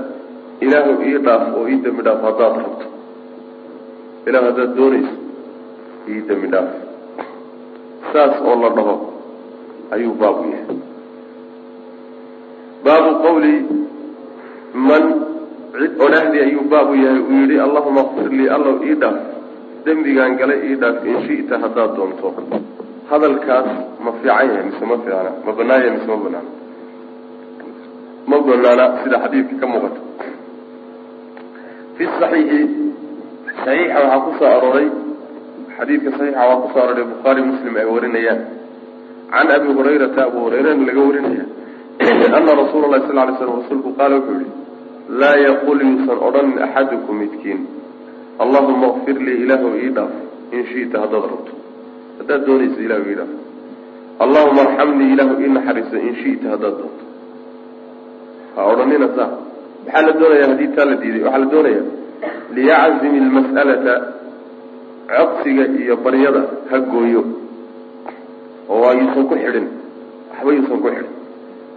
ilaahu 0.64 0.92
ii 1.06 1.18
dhaaf 1.26 1.42
oo 1.58 1.64
ii 1.68 1.78
dembi 1.84 2.02
dhaaf 2.02 2.20
haddaad 2.26 2.54
rabto. 2.62 2.86
Ilahu 4.26 4.44
haddaad 4.50 4.70
doonayso 4.78 5.14
ii 6.10 6.20
dembi 6.28 6.48
dhaaf. 6.54 6.68
Saas 8.12 8.34
oo 8.42 8.56
la 8.62 8.70
dhaho 8.78 8.94
ayuu 9.94 10.14
baab 10.18 10.36
u 10.42 10.50
yahay 10.50 10.76
baabu 12.84 13.10
qawli 13.24 13.54
man 14.88 15.04
cid 15.78 15.92
odhahdii 16.04 16.42
ayuu 16.46 16.64
baab 16.72 16.88
yahay. 16.94 17.20
Uu 17.30 17.40
yihi 17.46 17.58
allahuma 17.66 18.02
kfir 18.10 18.28
lii 18.38 18.48
allow 18.56 18.76
ii 18.88 18.94
dhaaf. 19.02 19.16
Dembigaan 19.84 20.32
galay 20.40 20.60
ii 20.68 20.76
dhaaf 20.82 20.96
in 21.10 21.16
shita 21.26 21.54
haddaad 21.62 21.90
doonto. 21.96 22.28
Hadalkaas 23.10 23.68
ma 24.04 24.10
fiican 24.20 24.48
yahay 24.50 24.62
mise 24.68 24.84
ma 24.90 24.96
fiicna 25.04 25.30
ma 25.46 25.52
banaan 25.58 25.80
yahay 25.84 25.92
mise 25.96 26.08
ma 26.12 26.16
banaana 26.24 26.50
ma 28.30 28.36
banaana 28.46 28.84
sida 29.02 29.16
xadiidka 29.24 29.54
ka 29.60 29.66
muuqata 29.72 30.00
fi 31.96 32.04
saxiixi 32.20 32.60
saxiixa 33.64 33.98
waxaa 34.04 34.20
ku 34.24 34.30
soo 34.38 34.48
arooray 34.56 34.88
xadiidka 35.76 36.10
saxiixa 36.16 36.42
waxaa 36.50 36.60
ku 36.62 36.68
soo 36.74 36.82
arooray 36.84 37.04
bukhaari 37.12 37.42
muslim 37.50 37.74
ay 37.80 37.86
warinayaan. 37.94 38.40
Can 39.32 39.48
abi 39.56 39.68
hurayrata 39.78 40.20
abu 40.28 40.38
hurayrana 40.44 40.82
laga 40.88 41.00
warinaya 41.08 41.44
ana 42.38 42.52
rasuula 42.62 42.86
lahi 42.92 43.06
sal 43.08 43.16
lay 43.16 43.36
slam 43.38 43.52
rasuulku 43.60 43.90
qaala 43.98 44.16
wuxuu 44.20 44.38
yihi 44.40 44.52
laa 45.20 45.36
yaqul 45.46 45.80
yuusan 45.88 46.18
odhanin 46.28 46.58
axadukum 46.66 47.18
midkiin 47.22 47.60
allahuma 48.44 48.88
kfir 49.00 49.16
lii 49.26 49.38
ilaahu 49.44 49.76
ii 49.82 49.90
dhaaf 49.98 50.12
in 50.52 50.64
shita 50.72 51.00
haddaad 51.04 51.24
rabto. 51.32 51.52
Haddaad 52.18 52.46
doonayso 52.46 52.80
ilahu 52.86 53.10
ii 53.10 53.18
dhaaf. 53.20 53.32
Allahuma 54.24 54.60
arxamnii 54.66 55.12
ilaahu 55.14 55.42
ii 55.42 55.52
naxariiso 55.56 55.96
in 56.08 56.14
shita 56.22 56.46
haddaad 56.54 56.74
doonto. 56.80 57.04
Ha 58.54 58.60
odhanina 58.72 59.08
saa. 59.16 59.30
Maxaa 59.84 60.06
la 60.06 60.12
doonaya 60.20 60.46
haddii 60.52 60.70
taa 60.76 60.86
la 60.90 60.96
diiday 61.02 61.22
waxaa 61.26 61.42
la 61.44 61.50
doonaya 61.54 61.82
liyaczimi 62.54 63.20
lmas'alata 63.26 63.94
codsiga 65.08 65.64
iyo 65.82 65.96
baryada 65.96 66.42
ha 66.70 66.78
gooyo 66.78 67.22
oo 68.68 68.90
yuusan 69.00 69.24
ku 69.28 69.34
xidhin 69.34 69.66
waxba 70.30 70.50
yuusan 70.52 70.80
ku 70.82 70.88
xidhin 70.88 71.17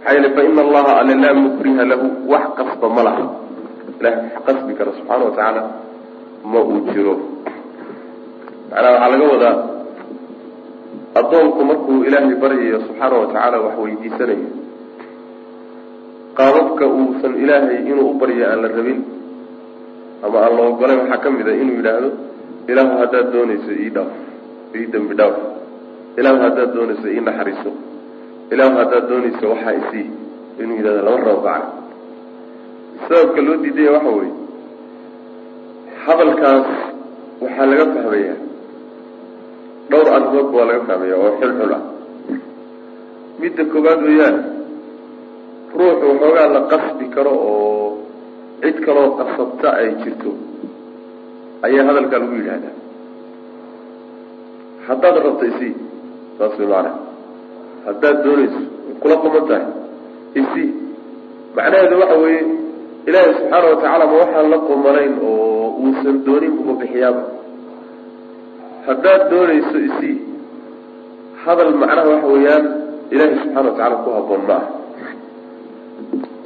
maxaa 0.02 0.14
yeele 0.16 0.28
fa 0.36 0.40
ina 0.48 0.60
allaha 0.66 0.92
ale 1.00 1.14
laa 1.22 1.34
mukriha 1.44 1.84
lahu. 1.92 2.06
Wax 2.32 2.44
qasba 2.58 2.86
ma 2.96 3.02
laha. 3.08 3.24
Ilahay 4.00 4.18
wax 4.34 4.42
qasbi 4.46 4.72
kara 4.78 4.90
subxaana 4.98 5.24
watacaala 5.28 5.62
ma 6.52 6.60
uu 6.70 6.80
jiro. 6.92 7.14
Macnaha 8.70 8.92
waxaa 8.94 9.10
laga 9.12 9.26
wadaa 9.34 9.56
addoonku 11.20 11.60
markuu 11.70 11.96
ilaahay 12.08 12.34
baryayo 12.42 12.78
subxaana 12.88 13.14
watacaala 13.22 13.56
wax 13.64 13.74
weydiisanayo 13.84 14.46
qaababka 16.38 16.84
uusan 16.88 17.32
ilaahay 17.42 17.78
inuu 17.90 18.10
u 18.10 18.14
baryo 18.20 18.44
aan 18.50 18.60
la 18.64 18.68
rabin 18.76 19.00
ama 20.24 20.36
aan 20.44 20.52
la 20.56 20.62
ogolayn 20.72 20.98
waxaa 21.04 21.20
ka 21.24 21.28
mid 21.36 21.46
a 21.48 21.54
inuu 21.62 21.76
yidhaahdo 21.78 22.10
ilaahu 22.72 22.92
haddaad 23.02 23.26
doonayso 23.34 23.70
ii 23.84 23.90
dhaaf 23.96 24.10
ii 24.78 24.86
dembi 24.92 25.14
dhaaf. 25.20 25.36
Ilaahu 26.18 26.38
haddaad 26.46 26.70
doonayso 26.76 27.06
ii 27.14 27.20
naxariiso 27.28 27.70
ilaahu 28.52 28.74
haddaad 28.80 29.04
doonayso 29.10 29.44
waxaa 29.52 29.74
isii 29.80 30.06
inuu 30.60 30.76
yidhahdo 30.78 31.02
lama 31.06 31.20
rabo 31.26 31.40
gacna 31.46 31.68
sababka 33.08 33.40
loo 33.46 33.56
diidaya 33.64 33.92
waxa 33.96 34.10
weeye 34.18 34.34
hadalkaas 36.06 36.68
waxaa 37.42 37.66
laga 37.70 37.84
fahmayaa. 37.94 38.38
Dhowr 39.90 40.08
arrimoodba 40.16 40.56
waa 40.58 40.66
laga 40.70 40.82
fahmaya 40.88 41.14
oo 41.22 41.30
xulxul 41.40 41.72
ah. 41.76 41.82
Midda 43.40 43.62
koowaad 43.72 44.00
weeyaan 44.08 44.36
ruuxu 45.78 46.04
waxoogaa 46.10 46.48
la 46.54 46.60
qasbi 46.72 47.06
karo 47.14 47.32
oo 47.50 47.86
cid 48.62 48.76
kaloo 48.86 49.08
qasabta 49.18 49.68
ay 49.80 49.88
jirto 50.02 50.30
ayaa 51.66 51.84
hadalkaa 51.88 52.18
lagu 52.22 52.34
yidhaahdaa. 52.40 52.74
Haddaad 54.88 55.16
rabto 55.26 55.44
isii 55.52 55.74
saas 56.38 56.54
way 56.58 56.68
maanaa 56.74 57.11
haddaad 57.86 58.16
doonayso 58.24 58.60
kula 59.02 59.16
quman 59.22 59.44
tahay. 59.48 59.66
Isii 60.40 60.70
macnaheedu 61.56 61.94
waxa 62.02 62.16
weeye 62.24 62.42
ilaahay 63.08 63.32
subxaana 63.38 63.66
watacaala 63.70 64.04
ma 64.10 64.16
waxaan 64.22 64.46
la 64.52 64.58
qumanayn 64.68 65.12
oo 65.22 65.66
uusan 65.84 66.16
doonin 66.26 66.52
uma 66.62 66.72
bixiyaaba. 66.80 67.22
Haddaad 68.86 69.22
doonayso 69.30 69.76
isii 69.88 70.16
hadal 71.44 71.72
macnaha 71.82 72.08
waxa 72.12 72.28
weeyaan 72.34 72.64
ilaahay 73.12 73.34
subxana 73.42 73.60
watacaala 73.68 73.96
ku 74.04 74.10
haboon 74.16 74.42
ma 74.48 74.56
ah 74.60 74.64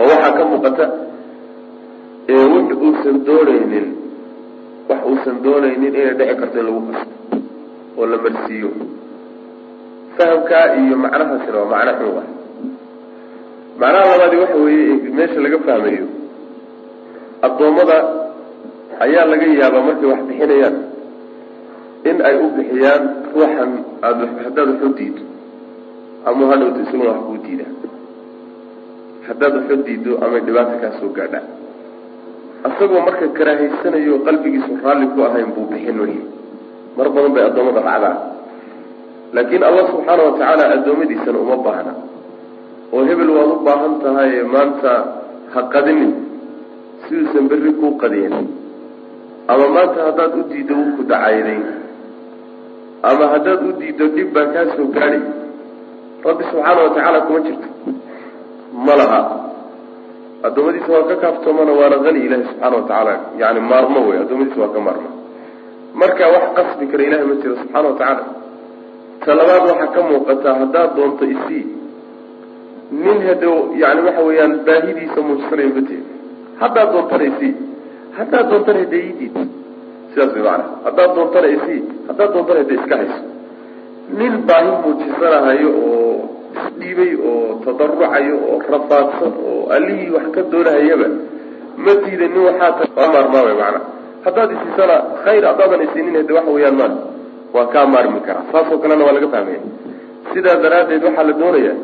oo 0.00 0.06
waxaa 0.12 0.32
ka 0.38 0.42
muuqata 0.50 0.86
wix 2.28 2.68
uusan 2.86 3.16
doonaynin 3.28 3.86
wax 4.88 5.00
uusan 5.10 5.36
doonaynin 5.44 5.92
inay 5.94 6.14
dhici 6.18 6.34
karto 6.40 6.56
in 6.60 6.66
lagu 6.68 6.80
qasto 6.90 7.14
oo 7.98 8.04
la 8.12 8.16
marsiiyo 8.24 8.68
fahamkaa 10.16 10.66
iyo 10.80 10.96
macnahaasina 10.96 11.58
waa 11.58 11.70
macno 11.72 11.92
xun 12.00 12.18
ah 12.22 12.26
macnaha 13.80 14.04
labaadi 14.12 14.36
waxa 14.36 14.58
weeye 14.64 14.94
meesha 15.16 15.40
laga 15.40 15.58
fahmayo 15.66 16.06
addoommada 17.46 17.96
ayaa 19.04 19.24
laga 19.32 19.46
yaabaa 19.60 19.86
markay 19.88 20.08
wax 20.12 20.20
bixinayaan 20.28 20.76
in 22.08 22.16
ay 22.28 22.34
u 22.44 22.46
bixiyaan 22.56 23.02
ruuxan 23.34 23.70
aada 24.02 24.24
haddaad 24.44 24.68
wax 24.72 24.92
diido 24.98 25.22
ama 26.24 26.42
hadhowta 26.52 26.80
isaguna 26.84 27.10
wax 27.12 27.20
kuu 27.28 27.38
diidaa 27.44 27.72
haddaad 29.28 29.52
wax 29.58 29.68
diido 29.86 30.12
amay 30.24 30.40
dhibaata 30.40 30.80
kaa 30.82 30.92
soo 31.00 31.12
gaadhaa. 31.12 31.44
Isagoo 32.66 33.00
marka 33.00 33.28
karaahaysanayo 33.36 34.24
qalbigiisu 34.26 34.80
raalli 34.82 35.06
ku 35.14 35.20
ahayn 35.22 35.52
buu 35.54 35.68
bixin 35.70 36.00
wey 36.00 36.18
mar 36.96 37.08
badan 37.14 37.32
bay 37.36 37.44
addoommada 37.46 37.80
dhacdaa 37.84 38.35
laakiin 39.32 39.62
allah 39.68 39.84
subxaana 39.92 40.22
watacaala 40.28 40.64
addoommadiisana 40.76 41.38
uma 41.38 41.56
baahna. 41.66 41.92
Oo 42.92 43.04
hebel 43.08 43.30
waad 43.36 43.50
u 43.54 43.58
baahan 43.68 43.94
tahay 44.04 44.32
maanta 44.54 44.92
ha 45.54 45.60
qadinin 45.74 46.12
siduusan 47.06 47.48
berri 47.50 47.72
kuu 47.80 47.92
qadiyin 48.02 48.34
ama 49.52 49.66
maanta 49.76 49.98
haddaad 50.08 50.32
u 50.40 50.42
diiddo 50.52 50.74
wuu 50.74 50.92
ku 50.96 51.02
dacayday. 51.10 51.60
Ama 53.10 53.24
haddaad 53.34 53.60
u 53.68 53.72
diiddo 53.80 54.04
dhib 54.14 54.28
baa 54.34 54.46
kaa 54.54 54.66
soo 54.76 54.86
gaadhay. 54.96 55.22
Rabbi 56.28 56.44
subxaana 56.50 56.80
watacaala 56.86 57.20
kuma 57.26 57.40
jirto. 57.46 57.68
Ma 58.86 58.94
laha. 59.00 59.20
Addoommadiisa 60.46 60.90
waa 60.94 61.04
ka 61.10 61.16
kaaftoomana 61.22 61.72
waana 61.80 61.96
hani 62.06 62.20
ilahi 62.26 62.44
subxaana 62.50 62.76
watacaala 62.76 63.14
yani 63.42 63.60
maarmo 63.70 64.00
wey 64.08 64.18
addoommadiisa 64.24 64.60
waa 64.62 64.72
ka 64.74 64.80
maarmo. 64.88 65.08
Marka 66.00 66.24
wax 66.34 66.44
qasbi 66.58 66.84
kara 66.90 67.02
ilahay 67.08 67.26
ma 67.30 67.34
jiro 67.42 67.54
subxaana 67.62 67.88
watacaala 67.88 68.22
ta 69.26 69.34
labaad 69.40 69.62
waxaa 69.70 69.90
ka 69.96 70.00
muuqataa 70.10 70.54
haddaad 70.62 70.90
doonto 70.96 71.24
isii 71.34 71.64
nin 73.04 73.18
hado 73.28 73.52
yani 73.82 74.00
waxa 74.06 74.22
weeyaan 74.28 74.54
baahidiisa 74.66 75.20
muujisanayo 75.28 75.70
mateed 75.78 76.04
haddaad 76.62 76.88
doontana 76.94 77.24
isii 77.32 77.52
haddaad 78.18 78.46
doontana 78.50 78.78
hade 78.84 78.98
idiid 79.10 79.34
sidaas 80.10 80.30
way 80.34 80.42
macanaa 80.42 80.68
haddaad 80.86 81.10
doontana 81.16 81.48
isii 81.56 81.80
haddaad 82.08 82.30
doontana 82.34 82.58
hade 82.62 82.74
iska 82.80 82.96
hayso. 83.00 83.20
Nin 84.18 84.32
baahi 84.48 84.70
muujisanahayo 84.84 85.70
oo 85.88 86.12
isdhiibay 86.58 87.12
oo 87.30 87.40
tadarucayo 87.64 88.36
oo 88.50 88.56
rafaadsan 88.74 89.32
oo 89.48 89.56
allihii 89.76 90.10
wax 90.16 90.26
ka 90.36 90.42
doonahayaba 90.52 91.08
ma 91.84 91.92
diida 92.04 92.26
nin 92.34 92.42
waxaa 92.48 92.70
ta 92.78 92.84
waa 92.96 93.08
maarmaamay 93.14 93.56
macnaa 93.62 93.82
haddaad 94.26 94.50
isiisana 94.56 94.96
khayr 95.24 95.44
haddaadan 95.50 95.82
isiinin 95.86 96.16
hade 96.20 96.32
waxa 96.38 96.50
weeyaan 96.56 96.76
maan 96.80 96.94
waa 97.54 97.66
kaa 97.74 97.86
maarmi 97.94 98.20
karaa. 98.26 98.44
Saasoo 98.52 98.78
kalena 98.82 99.04
waa 99.06 99.14
laga 99.18 99.28
fahmaya 99.34 99.60
sidaa 100.32 100.56
daraaddeed 100.64 101.02
waxaa 101.08 101.24
la 101.30 101.34
doonayaa 101.42 101.76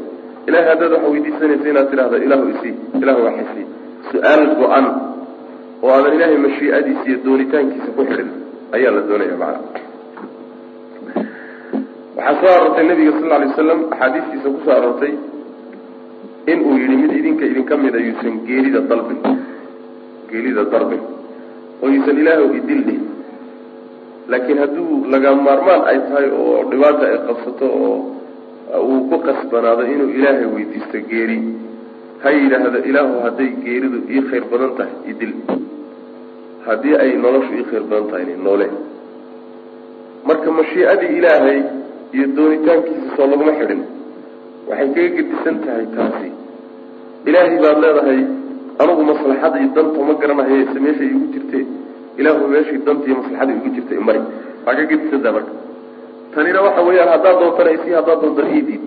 ilahay 0.49 0.67
haddaad 0.73 0.93
waxa 0.97 1.09
weydiisanaysa 1.15 1.67
inaad 1.73 1.89
tidhahdo 1.91 2.17
ilaahu 2.27 2.47
isii 2.55 2.75
ilahu 3.03 3.21
waxisii 3.27 3.67
su'aal 4.13 4.45
go-an 4.61 4.87
oo 5.83 5.91
aadan 5.97 6.13
ilaahay 6.17 6.39
mashiicadiisa 6.47 7.05
iyo 7.11 7.19
doonitaankiisa 7.27 7.91
ku 7.97 8.03
xidhin 8.11 8.29
ayaa 8.77 8.93
la 8.97 9.03
doonaya 9.11 9.37
macana 9.43 9.61
waxaa 12.17 12.41
soo 12.41 12.51
aroortay 12.57 12.85
nabiga 12.91 13.13
sal 13.21 13.33
alay 13.37 13.49
waslam 13.53 13.81
axaadiistiisa 13.93 14.49
ku 14.55 14.59
soo 14.65 14.75
aroortay 14.79 15.13
in 16.53 16.59
uu 16.69 16.77
yidhi 16.83 16.97
mid 17.03 17.13
idinka 17.21 17.45
idinka 17.53 17.75
mid 17.85 17.95
a 17.95 18.01
yuusan 18.09 18.35
geerida 18.49 18.81
dalbin 18.91 19.21
geerida 20.31 20.63
dalbin 20.75 21.03
oo 21.83 21.89
yuusan 21.95 22.17
ilaahu 22.23 22.47
idildhin 22.61 23.01
laakiin 24.31 24.59
hadduu 24.65 25.05
laga 25.13 25.31
maarmaan 25.47 25.83
ay 25.91 25.99
tahay 26.09 26.29
oo 26.41 26.57
dhibaata 26.71 27.05
ay 27.13 27.19
qabsato 27.29 27.67
oo 27.87 27.97
uu 28.91 29.01
ku 29.11 29.17
qasbanaado 29.27 29.83
inuu 29.95 30.11
ilaahay 30.19 30.47
weydiisto 30.55 30.99
geeri 31.11 31.39
ha 32.23 32.29
yidhaahdo 32.39 32.79
ilaahu 32.91 33.15
hadday 33.27 33.51
geeridu 33.65 33.99
ii 34.15 34.23
khayr 34.31 34.45
badan 34.53 34.73
tahay 34.79 34.95
idil 35.13 35.33
haddii 36.67 36.95
ay 37.05 37.11
noloshu 37.25 37.53
ii 37.61 37.67
khayr 37.71 37.85
badan 37.91 38.07
tahay 38.11 38.37
noole. 38.47 38.69
Marka 40.29 40.49
mashiicadii 40.59 41.13
ilaahay 41.19 41.59
iyo 42.17 42.27
doonitaankiisa 42.37 43.09
soo 43.17 43.27
laguma 43.33 43.53
xidhin 43.59 43.81
waxay 44.69 44.89
kaga 44.95 45.09
gedisan 45.17 45.57
tahay 45.65 45.87
taasi. 45.97 46.29
Ilaahay 47.29 47.57
baad 47.65 47.79
leedahay 47.85 48.21
anugu 48.83 49.03
maslaxada 49.11 49.57
iyo 49.63 49.71
danta 49.77 50.01
ma 50.09 50.15
garanahaye 50.23 50.63
se 50.73 50.79
meeshay 50.85 51.09
igu 51.15 51.27
jirte 51.35 51.61
ilaahu 52.21 52.49
meeshii 52.53 52.85
danta 52.87 53.07
iyo 53.07 53.17
maslaxada 53.21 53.53
igu 53.53 53.69
jirta 53.75 53.95
imari 53.95 54.21
waa 54.67 54.75
ka 54.79 54.83
gedisantaha 54.91 55.33
marka. 55.37 55.53
Tanina 56.35 56.59
waxa 56.67 56.83
weeyaan 56.89 57.11
haddaad 57.15 57.37
doontana 57.41 57.71
isii 57.77 57.95
haddaad 57.99 58.21
doontana 58.23 58.51
idiid 58.61 58.83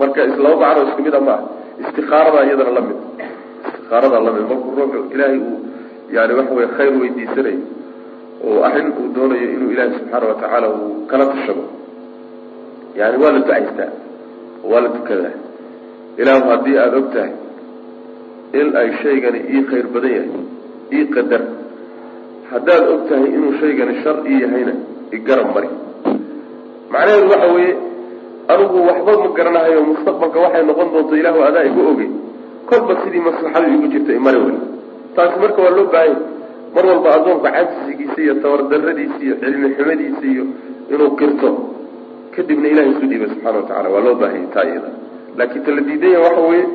marka 0.00 0.20
islaba 0.30 0.56
macno 0.62 0.82
isku 0.88 1.02
mid 1.06 1.14
a 1.14 1.20
ma 1.20 1.34
ah 1.36 1.40
istikaarada 1.82 2.38
iyadana 2.46 2.72
la 2.76 2.82
istikaarada 3.68 4.20
la 4.26 4.30
mid. 4.36 4.44
Ruuxu 4.50 5.00
ilaahay 5.14 5.38
uu 5.38 5.58
yani 6.16 6.32
waxa 6.38 6.54
weye 6.58 6.68
khayr 6.76 6.92
weydiisanayo 7.02 7.60
oo 8.44 8.58
arrin 8.68 8.88
uu 9.00 9.08
doonayo 9.16 9.46
inuu 9.54 9.70
ilaahay 9.74 9.92
subxaana 9.98 10.26
watacaala 10.32 10.66
uu 10.68 11.06
kala 11.10 11.24
tashado. 11.32 11.64
Yani 12.98 13.16
waa 13.22 13.32
la 13.32 13.38
ducaystaa. 13.38 13.90
Waa 14.70 14.80
la 14.80 14.88
tukadaa 14.96 15.34
ilaahu 16.16 16.48
haddii 16.50 16.76
aada 16.78 16.96
og 16.96 17.08
tahay 17.14 17.32
in 18.60 18.76
ay 18.80 18.88
shaygani 19.02 19.40
ii 19.54 19.62
khayr 19.70 19.86
badan 19.94 20.12
yahay 20.16 20.30
ii 20.98 21.06
qadar 21.14 21.42
haddaad 22.52 22.84
og 22.92 23.00
tahay 23.08 23.28
inuu 23.36 23.52
shaygani 23.60 23.94
shar 24.02 24.16
ii 24.32 24.40
yahayna 24.44 24.72
igarab 25.18 25.48
mari 25.54 25.68
macnaheedu 26.92 27.26
waxa 27.32 27.48
weeye 27.56 27.74
anigu 28.52 28.78
waxba 28.88 29.12
ma 29.22 29.28
garanahayo 29.38 29.80
mustaqbalka 29.90 30.38
waxay 30.44 30.62
noqon 30.70 30.88
doonto 30.94 31.14
ilaahu 31.20 31.40
adaa 31.48 31.64
igu 31.70 31.80
ogey 31.92 32.10
kolba 32.70 32.92
sidii 33.04 33.22
maslaxadu 33.28 33.68
igu 33.76 33.86
jirta 33.94 34.12
imari 34.20 34.38
wey 34.46 34.56
taasi 35.16 35.36
marka 35.44 35.62
waa 35.66 35.74
loo 35.78 35.86
baahanya 35.94 36.18
mar 36.74 36.84
walba 36.90 37.08
addoonka 37.16 37.48
cajsigiisa 37.56 38.18
iyo 38.24 38.34
tabardaradiisa 38.44 39.18
iyo 39.26 39.34
cilmi 39.42 39.68
xumadiisa 39.76 40.24
iyo 40.32 40.44
inuu 40.92 41.10
qirto 41.20 41.48
kadibna 42.36 42.68
ilahay 42.72 42.90
isu 42.92 43.06
dhiibay 43.10 43.28
subxana 43.32 43.56
watacala 43.60 43.88
waa 43.94 44.04
loo 44.06 44.14
baahanya 44.22 44.48
taa 44.54 44.64
iyada. 44.70 44.90
Laakiin 45.38 45.64
tala 45.66 45.80
diidanya 45.88 46.18
waxa 46.26 46.40
weeye 46.50 46.66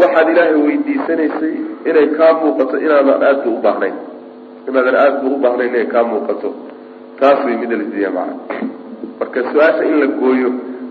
waxaad 0.00 0.28
ilaahay 0.32 0.56
weydiisanaysay 0.66 1.54
inay 1.88 2.06
kaa 2.18 2.32
muuqato 2.40 2.76
inaadan 2.84 3.22
aadba 3.28 3.48
u 3.50 3.58
baahnayn 3.66 3.96
inaadan 4.68 4.96
aadba 5.04 5.26
u 5.34 5.38
baahnayn 5.44 5.68
inay 5.74 5.86
kaa 5.92 6.04
muuqato. 6.10 6.48
Taas 7.20 7.44
way 7.44 7.56
mida 7.56 7.76
la 7.76 7.84
diidaya 7.84 8.10
macana 8.10 8.70
marka 9.18 9.40
su'aasha 9.52 9.84
in 9.84 10.00
la 10.00 10.06
gooyo 10.06 10.50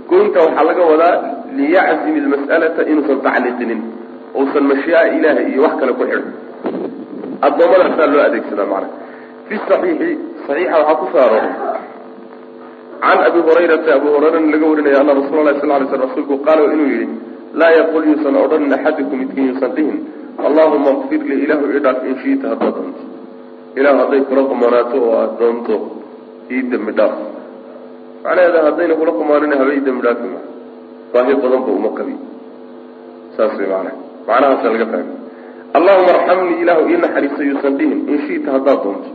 gooynta 0.09 0.39
waxaa 0.45 0.63
laga 0.63 0.83
wadaa 0.91 1.15
liyaczim 1.57 2.15
ilmas'alata 2.21 2.81
inuusan 2.91 3.19
tacliiqinin 3.25 3.81
uusan 4.35 4.63
mashiica 4.71 5.01
ilaahay 5.17 5.51
iyo 5.51 5.61
wax 5.65 5.73
kale 5.79 5.93
ku 5.99 6.03
xidhin 6.09 6.25
addoommadasaa 7.47 8.07
loo 8.13 8.23
adeegsadaa 8.27 8.67
macana 8.71 8.87
fi 9.47 9.55
saxiixi 9.67 10.09
saxiixa 10.47 10.77
waxaa 10.79 10.99
ku 11.01 11.05
soo 11.13 11.29
can 13.03 13.19
abi 13.27 13.39
hurayrata 13.47 13.89
abu 13.99 14.07
hurayrana 14.15 14.51
laga 14.53 14.65
warinaya 14.71 14.97
ana 15.03 15.13
rasuula 15.19 15.43
lahi 15.47 15.59
sal 15.61 15.71
ly 15.81 15.87
sl 15.91 16.01
rasuulku 16.07 16.35
qaala 16.47 16.73
inuu 16.73 16.89
yihi 16.93 17.07
laa 17.61 17.71
yaqul 17.79 18.03
yuusan 18.11 18.35
odhanin 18.43 18.73
axadikum 18.77 19.17
midkiin 19.23 19.47
yuusan 19.51 19.71
dhihin 19.77 19.97
allahuma 20.47 20.91
kfir 21.01 21.21
lii 21.29 21.39
ilaahu 21.45 21.73
ii 21.73 21.83
dhaaf 21.85 21.99
in 22.09 22.15
shiita 22.23 22.45
haddaad 22.53 22.75
doonto 22.77 23.03
ilahu 23.75 23.97
hadday 24.03 24.21
kula 24.27 24.43
qumanaato 24.51 24.95
oo 24.99 25.13
aada 25.15 25.35
doonto 25.39 25.75
ii 26.51 26.63
dembi 26.71 26.91
dhaaf. 26.91 27.13
Macnaheeda 28.23 28.59
haddayna 28.67 28.95
kula 28.99 29.11
qumaanin 29.19 29.53
haba 29.59 29.71
ii 29.73 29.85
dembi 29.87 30.03
dhaafi 30.07 30.27
ma. 30.33 30.41
Baahi 31.13 31.35
badan 31.43 31.61
ba 31.67 31.71
uma 31.71 31.89
qabi. 31.97 32.15
Saas 33.37 33.55
way 33.55 33.67
macnaha. 33.71 33.95
Macnahaasa 34.27 34.73
laga 34.75 34.85
fahmay. 34.91 35.17
Allahuma 35.79 36.11
arxamnii 36.17 36.59
ilaahu 36.63 36.89
ii 36.91 36.99
naxariiso 37.05 37.41
yuusan 37.49 37.77
dhihin 37.79 37.99
in 38.11 38.19
shiita 38.27 38.51
haddaad 38.59 38.83
doonto. 38.83 39.09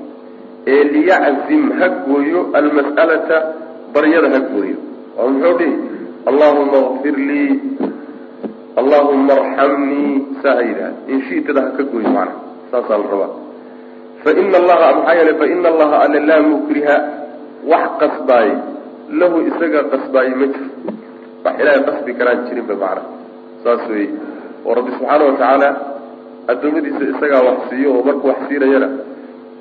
Ee 0.67 0.83
liyaczim 0.95 1.65
ha 1.79 1.89
gooyo 2.09 2.49
almas'alata 2.61 3.37
baryada 3.93 4.35
ha 4.35 4.41
gooyo. 4.41 4.79
Oo 5.21 5.31
muxuu 5.37 5.57
dhihi? 5.61 5.75
Allahuma 6.27 6.79
kfir 6.99 7.17
lii 7.31 7.53
allahuma 8.81 9.33
arxamnii. 9.41 10.13
Saa 10.43 10.57
ha 10.61 10.63
yidhaha 10.69 10.93
in 11.13 11.21
shiitada 11.29 11.61
ha 11.61 11.71
ka 11.77 11.83
gooyo 11.93 12.09
macnaha. 12.09 12.41
Saasaa 12.73 13.05
la 13.05 13.11
rabaa 13.13 13.46
faina 14.27 14.57
allaha 14.63 14.87
maxaa 14.99 15.15
yeelay 15.19 15.37
faina 15.43 15.69
allaha 15.73 15.97
alle 16.05 16.21
laa 16.31 16.43
mukriha 16.53 16.97
wax 17.73 17.85
qasbaaye 18.03 18.53
lahu 19.21 19.37
isaga 19.51 19.81
qasbaaye 19.93 20.31
ma 20.41 20.47
jiro 20.55 20.69
wax 21.45 21.55
ilaahay 21.63 21.83
qasbi 21.89 22.13
karaan 22.19 22.39
jirinba 22.49 22.75
macnaha 22.83 23.03
saas 23.65 23.83
weeye 23.93 24.09
oo 24.67 24.73
rabbi 24.79 24.91
subxaana 24.99 25.25
watacaala 25.31 25.69
addoommadiisa 26.53 27.03
isagaa 27.15 27.43
wax 27.49 27.59
siiyo 27.71 27.89
oo 27.97 28.03
markuu 28.09 28.29
wax 28.33 28.41
siinayana 28.49 28.89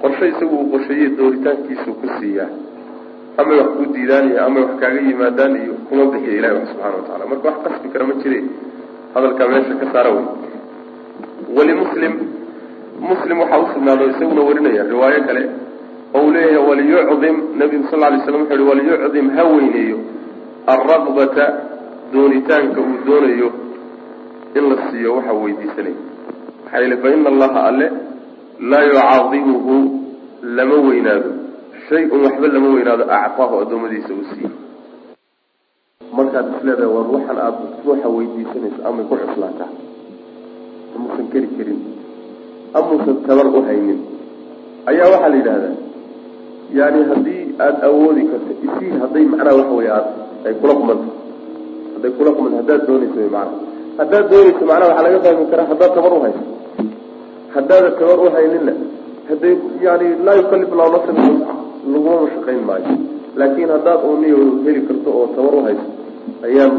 qorshe 0.01 0.25
isagu 0.33 0.55
uu 0.61 0.67
qorsheeyey 0.73 1.09
dooritaankiisuu 1.19 1.93
ku 2.01 2.07
siiyaa 2.19 2.49
amay 3.41 3.57
wax 3.61 3.69
ku 3.77 3.83
diidaan 3.95 4.25
iyo 4.31 4.39
amay 4.47 4.61
wax 4.65 4.73
kaaga 4.81 4.99
yimaadaan 5.09 5.53
iyo 5.63 5.73
kuma 5.89 6.03
bixiya 6.13 6.35
ilahi 6.39 6.53
wax 6.57 6.65
subxana 6.71 6.93
watacala 6.99 7.23
marka 7.31 7.45
wax 7.51 7.57
qasbi 7.67 7.87
kara 7.93 8.05
ma 8.09 8.13
jire 8.23 8.39
hadalkaa 9.15 9.47
meesha 9.53 9.75
ka 9.81 9.87
saara 9.93 10.09
wey 10.17 10.25
walimuslim 11.57 12.13
muslim 12.99 13.39
waxaa 13.39 13.59
usugnaado 13.59 14.05
isaguna 14.11 14.41
warinaya 14.41 14.83
riwaayo 14.83 15.23
kale 15.27 15.43
oo 16.15 16.21
uu 16.25 16.31
leeyahay 16.31 16.67
waliyucdim 16.69 17.35
nabigu 17.59 17.87
sal 17.91 17.99
lay 17.99 18.19
slam 18.25 18.41
wuxu 18.41 18.53
uhi 18.55 18.63
waliyucdim 18.69 19.29
ha 19.35 19.43
weyneeyo 19.43 19.97
alraqbata 20.73 21.45
doonitaanka 22.13 22.81
uu 22.81 22.97
doonayo 23.07 23.49
in 24.55 24.63
la 24.69 24.77
siiyo 24.91 25.15
waxa 25.15 25.33
weydiisanaya 25.33 25.95
maxaa 26.63 26.79
yeele 26.79 26.97
faina 26.97 27.29
allaha 27.29 27.63
alle 27.69 27.87
laa 28.71 28.83
yucaadimuhu 28.89 29.75
lama 30.57 30.75
weynaado 30.87 31.29
shay-un 31.89 32.21
waxba 32.25 32.47
lama 32.47 32.67
weynaado 32.75 33.03
actaahu 33.17 33.59
addoommadiisa 33.61 34.13
uu 34.13 34.25
siiyo. 34.33 34.49
Markaad 36.17 36.45
isleedahay 36.57 36.91
war 36.95 37.07
waxaan 37.15 37.37
aada 37.37 37.57
ruuxa 37.85 38.07
weydiisanayso 38.15 38.79
amay 38.89 39.05
ku 39.09 39.15
cuslaataa 39.23 39.69
amuusan 40.95 41.27
keri 41.33 41.47
karin 41.57 41.79
amuusan 42.77 43.17
tabar 43.27 43.47
u 43.47 43.61
haynin. 43.67 43.99
Ayaa 44.89 45.07
waxaa 45.13 45.29
la 45.33 45.37
yidhahdaa 45.41 45.73
yani 46.79 46.99
haddii 47.09 47.43
aada 47.65 47.83
awoodi 47.89 48.23
karto 48.31 48.51
isii 48.67 48.91
hadday 49.01 49.25
macnaha 49.31 49.55
waxa 49.59 49.73
wey 49.79 49.89
aad 49.97 50.07
ay 50.47 50.53
kula 50.61 50.73
qumanto 50.79 51.09
hadday 51.93 52.11
kula 52.17 52.31
qumanto 52.37 52.57
haddaad 52.61 52.81
doonayso 52.87 53.17
wy 53.23 53.29
macnaha. 53.35 53.57
Haddaad 53.99 54.25
doonayso 54.31 54.63
macnaha 54.71 54.89
waxaa 54.91 55.05
laga 55.07 55.19
fahmi 55.25 55.45
karaa 55.51 55.67
haddaad 55.71 55.91
tabar 55.97 56.13
u 56.17 56.19
hayso. 56.25 56.43
Haddaada 57.55 57.89
tabar 57.99 58.17
u 58.25 58.29
hayninna 58.35 58.73
hadday 59.29 59.53
yani 59.87 60.07
laa 60.25 60.35
yukalif 60.41 60.69
lahu 60.79 60.89
nafsan 60.95 61.17
laguma 61.93 62.17
mashaqayn 62.25 62.61
maayo. 62.69 62.93
Laakin 63.39 63.69
haddaad 63.75 63.99
uniyo 64.11 64.37
heli 64.65 64.81
karto 64.89 65.09
oo 65.19 65.27
tabar 65.37 65.53
u 65.59 65.61
hayso 65.67 65.87
ayaan 66.47 66.73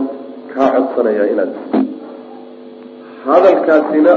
kaa 0.55 0.69
codsanayaa 0.77 1.27
inaad. 1.33 1.53
Hadalkaasina 3.27 4.13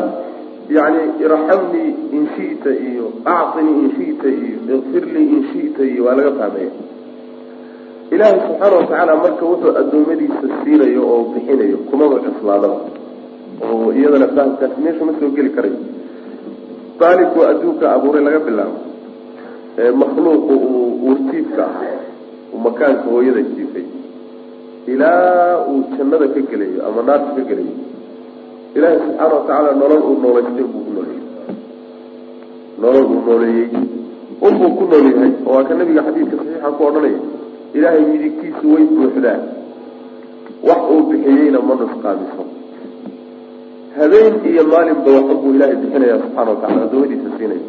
yani 0.69 1.01
irxamnii 1.25 1.89
in 2.17 2.23
shita 2.35 2.69
iyo 2.89 3.05
acطinii 3.25 3.75
in 3.83 3.89
shita 3.97 4.27
iyo 4.29 4.57
ikfirlii 4.77 5.27
in 5.35 5.41
shita 5.51 5.81
iyo 5.91 6.01
waa 6.05 6.15
laga 6.19 6.31
fahmaya 6.39 6.71
ilaahay 8.13 8.39
subxaana 8.47 8.75
watacaala 8.77 9.15
marka 9.23 9.43
wuxuu 9.51 9.71
addoommadiisa 9.81 10.45
siinayo 10.63 11.01
oo 11.13 11.23
bixinayo 11.33 11.77
kumaba 11.89 12.15
cuslaadaba 12.25 12.77
oo 13.69 13.87
iyadana 13.97 14.27
fahamkaasi 14.35 14.77
meesha 14.85 15.05
ma 15.07 15.13
soo 15.19 15.29
geli 15.37 15.49
karayo 15.57 15.79
baalinkuu 16.99 17.43
adduunka 17.51 17.85
abuuray 17.95 18.23
laga 18.27 18.39
bilaabo. 18.47 18.79
Makhluuqu 20.01 20.53
uu 20.69 21.11
urtiibka 21.11 21.63
ah 21.65 22.57
makaanka 22.65 23.05
hooyada 23.11 23.41
jiifay. 23.41 23.85
Ilaa 24.91 25.63
uu 25.71 25.83
jannada 25.97 26.27
ka 26.33 26.41
gelayo 26.49 26.79
ama 26.87 27.01
naarta 27.07 27.31
ka 27.37 27.41
gelayo 27.49 27.73
ilaahay 28.75 28.97
subxaana 29.05 29.33
watacaala 29.35 29.71
nolol 29.81 30.01
uu 30.09 30.17
nooleystay 30.23 30.63
unbuu 30.63 30.83
ku 30.87 30.91
nooleeyey 30.97 31.23
nolol 32.81 33.05
uu 33.13 33.21
nooleeyey. 33.29 33.67
Unbuu 34.47 34.69
ku 34.77 34.83
nool 34.91 35.05
yahay 35.13 35.31
oo 35.47 35.53
waa 35.55 35.63
ka 35.69 35.73
nabiga 35.79 36.01
xadiidka 36.07 36.35
saxiixa 36.39 36.69
ku 36.77 36.83
odhanaya 36.89 37.19
ilaahay 37.77 38.03
midigtiisu 38.11 38.65
way 38.73 38.83
buuxdaa. 38.95 39.39
Wax 40.67 40.81
uu 40.93 41.01
bixiyeyna 41.09 41.59
ma 41.67 41.73
nusqaamiso 41.81 42.43
habeen 43.97 44.33
iyo 44.51 44.63
maalinba 44.71 45.09
waxunbuu 45.17 45.51
ilaahay 45.55 45.75
bixinaya 45.81 46.15
subxana 46.23 46.49
watacala 46.51 46.81
adoomadiisa 46.87 47.29
siinaya 47.37 47.65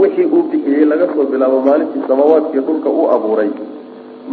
wixii 0.00 0.26
uu 0.36 0.42
bixiyey 0.50 0.84
laga 0.92 1.06
soo 1.14 1.24
bilaabo 1.32 1.58
maalintii 1.68 2.02
samaawaadkiiyo 2.08 2.62
dhulka 2.68 2.88
uu 2.98 3.06
abuuray 3.16 3.50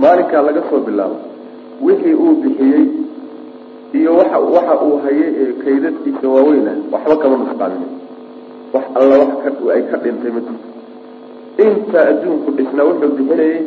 maalinkaa 0.04 0.42
laga 0.48 0.62
soo 0.70 0.80
bilaabo 0.88 1.18
wixii 1.88 2.14
uu 2.24 2.34
bixiyey 2.44 2.84
iyo 3.94 4.12
waxa 4.20 4.38
waxa 4.40 4.74
uu 4.86 4.98
hayay 5.04 5.32
ee 5.42 5.54
kaydadkiisa 5.64 6.28
waaweyna 6.36 6.72
waxba 6.92 7.16
kama 7.22 7.36
nusqaamin 7.42 7.84
wax 8.74 8.84
alla 8.96 9.16
wax 9.22 9.30
ay 9.76 9.82
ka 9.92 9.98
dhintay 10.04 10.32
jirto. 10.36 10.54
Inta 11.64 12.00
adduunku 12.10 12.50
dhisnaa 12.58 12.88
wuxuu 12.90 13.12
bixinayey 13.18 13.60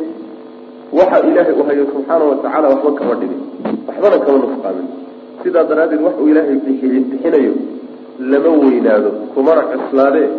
waxa 0.99 1.17
ilaahay 1.29 1.53
uu 1.59 1.63
hayo 1.69 1.83
subxaana 1.93 2.23
watacaala 2.31 2.67
waxba 2.73 2.91
kama 2.99 3.13
dhibin 3.21 3.41
waxbana 3.87 4.17
kama 4.25 4.37
nusqaamin 4.43 4.87
sidaa 5.43 5.63
daraaddeed 5.69 6.01
wax 6.01 6.15
uu 6.21 6.27
ilaahay 6.31 6.57
bixinayo 6.65 7.53
lama 8.31 8.49
weynaado. 8.49 9.09
Kumana 9.33 9.61
cuslaadee 9.71 10.29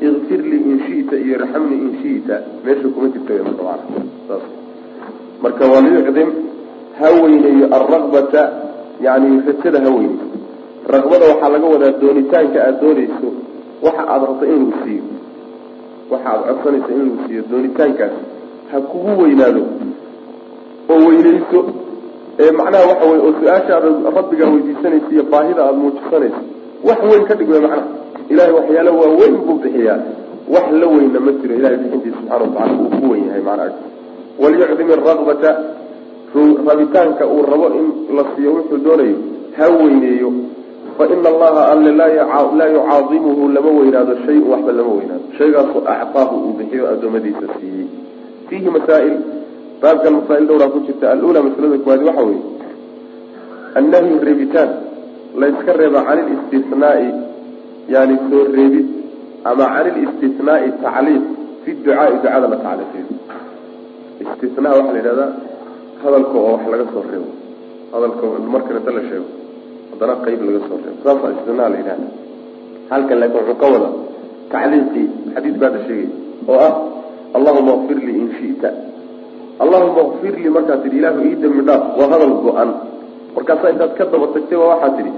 ikfir 0.00 0.40
lii 0.50 0.62
in 0.70 0.78
shita 0.86 1.16
iyo 1.16 1.38
raxamni 1.42 1.76
in 1.84 1.90
shita. 2.02 2.36
Meesha 2.64 2.88
kuma 2.94 3.08
jirta 3.12 3.32
marka 3.44 3.64
marka 5.42 5.64
waliyucdim 5.72 6.28
ha 6.98 7.06
weyneeyo 7.22 7.66
alraqbata 7.76 8.42
yani 9.06 9.28
rajada 9.46 9.78
ha 9.84 9.90
weyneeyo 9.96 10.26
raqbada 10.94 11.24
waxaa 11.32 11.48
laga 11.54 11.66
wadaa 11.74 11.92
doonitaanka 12.02 12.58
aada 12.66 12.78
doonayso 12.82 13.28
waxa 13.86 14.02
aada 14.12 14.26
rabto 14.26 14.46
in 14.56 14.64
siiyo. 14.84 15.04
Waxa 16.10 16.28
aada 16.32 16.52
codsanayso 16.52 16.90
in 17.00 17.10
siiyo 17.26 17.42
doonitaankaas. 17.50 18.14
Ha 18.72 18.76
kugu 18.90 19.12
weynaado. 19.22 19.62
Oo 20.92 20.98
weyneyso 21.08 21.60
ee 22.42 22.50
macnaha 22.58 22.84
waxa 22.90 23.04
wey 23.10 23.18
oo 23.26 23.32
su'aasha 23.40 23.72
aada 23.76 23.88
rabbigaa 24.16 24.48
weydiisanaysa 24.54 25.08
iyo 25.12 25.22
baahida 25.32 25.60
aada 25.64 25.72
muujisanayso 25.82 26.40
wax 26.88 26.98
weyn 27.10 27.24
ka 27.28 27.34
dhig 27.38 27.50
wey 27.50 27.60
macnaha. 27.60 27.86
Ilahay 28.32 28.52
waxyaala 28.58 28.90
waa 29.00 29.10
weyn 29.20 29.34
buu 29.46 29.58
bixiyaa. 29.64 29.98
Wax 30.54 30.66
la 30.80 30.86
weyna 30.94 31.20
ma 31.26 31.32
jiro. 31.40 31.54
Ilahay 31.60 31.76
bixintiisa 31.82 32.16
subxana 32.16 32.40
watacala 32.44 32.72
uu 32.82 32.88
ku 33.00 33.10
weyn 33.12 33.24
yahay 33.28 33.42
macnaha 33.48 33.72
waliyucdim 34.42 34.88
iraqbata 34.94 35.50
rabitaanka 36.68 37.26
uu 37.26 37.42
rabo 37.42 37.66
in 37.78 38.16
la 38.16 38.24
siiyo 38.34 38.50
wuxuu 38.54 38.78
doonayo 38.78 39.16
ha 39.56 39.68
weyneeyo 39.68 40.32
fa 40.98 41.06
ina 41.06 41.28
allaha 41.28 41.72
alle 41.72 41.92
laa 41.92 42.68
yucaadimuhu 42.68 43.48
lama 43.48 43.70
weynaado 43.70 44.16
shay 44.26 44.38
waxba 44.38 44.72
lama 44.72 44.92
weynaado. 44.98 45.24
Shaygaasu 45.38 45.78
actaahu 45.86 46.36
uu 46.36 46.52
bixiyo 46.58 46.88
adoomadiisa 46.88 47.46
siiyey. 47.60 47.86
Fiihi 48.48 48.70
masaa'il 48.70 49.16
baabkan 49.82 50.12
masaa'il 50.18 50.46
dhowraa 50.46 50.68
ku 50.74 50.80
jirta 50.86 51.12
alula 51.12 51.42
masalada 51.42 51.78
koowaadi 51.78 52.04
waxa 52.04 52.22
weeye 52.22 52.42
annahyu 53.74 54.18
reebitaan 54.26 54.70
layska 55.42 55.72
reeba 55.72 56.02
can 56.08 56.18
ilistisnaai 56.24 57.08
yani 57.94 58.18
soo 58.30 58.44
reebid 58.56 58.86
ama 59.44 59.64
can 59.74 59.86
ilistisnaai 59.92 60.68
tacliiq 60.82 61.24
fi 61.64 61.70
ducaai 61.84 62.12
ducada 62.16 62.46
la 62.52 62.58
tacliiqiyo 62.64 63.06
istisnaha 64.22 64.74
waxaa 64.78 64.92
la 64.92 64.98
yidhahdaa 64.98 65.32
hadalka 66.04 66.36
oo 66.38 66.52
wax 66.54 66.64
laga 66.72 66.84
soo 66.92 67.04
reebo. 67.10 67.30
Hadalka 67.92 68.24
markan 68.54 68.76
inta 68.80 68.90
la 68.96 69.02
sheego 69.08 69.28
haddana 69.90 70.14
qeyb 70.24 70.40
laga 70.48 70.60
soo 70.68 70.78
reebo. 70.84 70.98
Saasa 71.04 71.26
la 71.56 71.78
yidhahda 71.80 72.06
halkan 72.90 73.16
laakin 73.20 73.36
wuxuu 73.40 73.56
ka 73.60 73.66
wada 73.72 73.88
tacliiqii 74.52 75.06
xadiis 75.34 75.56
baada 75.62 75.78
sheegay 75.86 76.08
oo 76.48 76.58
ah 76.68 76.74
allahuma 77.36 77.72
kfir 77.84 77.98
lii 78.06 78.18
in 78.22 78.28
shita. 78.38 78.70
Allahuma 79.62 80.02
kfir 80.14 80.34
lii 80.42 80.52
markaad 80.56 80.82
tidhi 80.82 80.98
ilaahu 80.98 81.20
ii 81.28 81.36
dembi 81.42 81.62
dhaaf. 81.68 81.82
Waa 81.98 82.08
hadal 82.12 82.34
go-an. 82.44 82.70
Markaasaa 83.36 83.70
intaad 83.74 83.92
ka 83.98 84.04
daba 84.12 84.26
tagtay 84.34 84.58
waa 84.58 84.68
waxaad 84.74 84.92
tidhi 84.98 85.12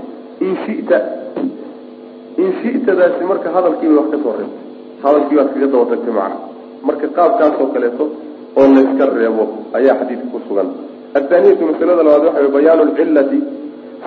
in 0.47 0.55
shita. 0.65 0.99
In 2.43 2.51
shitadaasi 2.61 3.25
marka 3.25 3.49
hadalkiibay 3.57 3.97
wax 3.99 4.09
ka 4.13 4.19
soo 4.25 4.35
reebtay. 4.39 4.63
Hadalkii 5.05 5.37
baad 5.39 5.49
kaga 5.55 5.67
daba 5.73 5.85
tagtay 5.93 6.13
macna. 6.19 6.37
Marka 6.87 7.07
qaabkaasoo 7.17 7.69
kaleeto 7.75 8.05
oo 8.59 8.67
layska 8.77 9.05
reebo 9.19 9.45
ayaa 9.79 9.95
xadiidka 10.01 10.27
ku 10.33 10.39
sugan. 10.49 10.69
Athaaniyatu 11.19 11.63
masalada 11.71 12.03
labaad 12.07 12.25
waxa 12.29 12.41
way 12.45 12.51
bayaanu 12.57 12.83
lcillati 12.91 13.39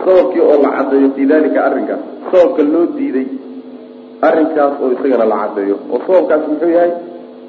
sababkii 0.04 0.42
oo 0.50 0.58
la 0.64 0.70
caddeeyo 0.78 1.08
fii 1.16 1.26
dalika 1.32 1.60
arrinkaas 1.68 2.02
sababka 2.32 2.62
loo 2.74 2.86
diiday 2.98 3.28
arrinkaas 4.28 4.74
oo 4.84 4.90
isagana 4.96 5.26
la 5.32 5.38
caddeeyo. 5.44 5.76
Oo 5.94 6.00
sababkaas 6.08 6.42
muxuu 6.50 6.72
yahay? 6.78 6.92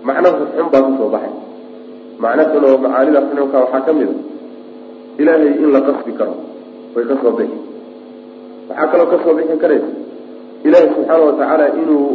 Macno 0.06 0.28
xun 0.56 0.66
baa 0.72 0.82
ka 0.86 0.90
soo 0.98 1.08
baxay. 1.14 1.32
Macno 2.22 2.42
xun 2.52 2.62
oo 2.68 2.76
macaanida 2.84 3.20
xunka 3.28 3.56
waxaa 3.64 3.82
ka 3.86 3.92
mid 3.98 4.08
a 4.10 4.14
ilaahay 5.20 5.52
in 5.62 5.68
la 5.74 5.80
qasbi 5.88 6.12
karo 6.18 6.34
way 6.94 7.04
ka 7.10 7.14
soo 7.22 7.32
bixi. 7.38 7.58
Waxaa 8.68 8.86
kaloo 8.92 9.08
ka 9.12 9.16
soo 9.24 9.34
bixi 9.38 9.56
karaysa 9.62 9.90
ilaahay 10.66 10.88
subxaana 10.94 11.22
watacaala 11.28 11.66
inuu 11.82 12.06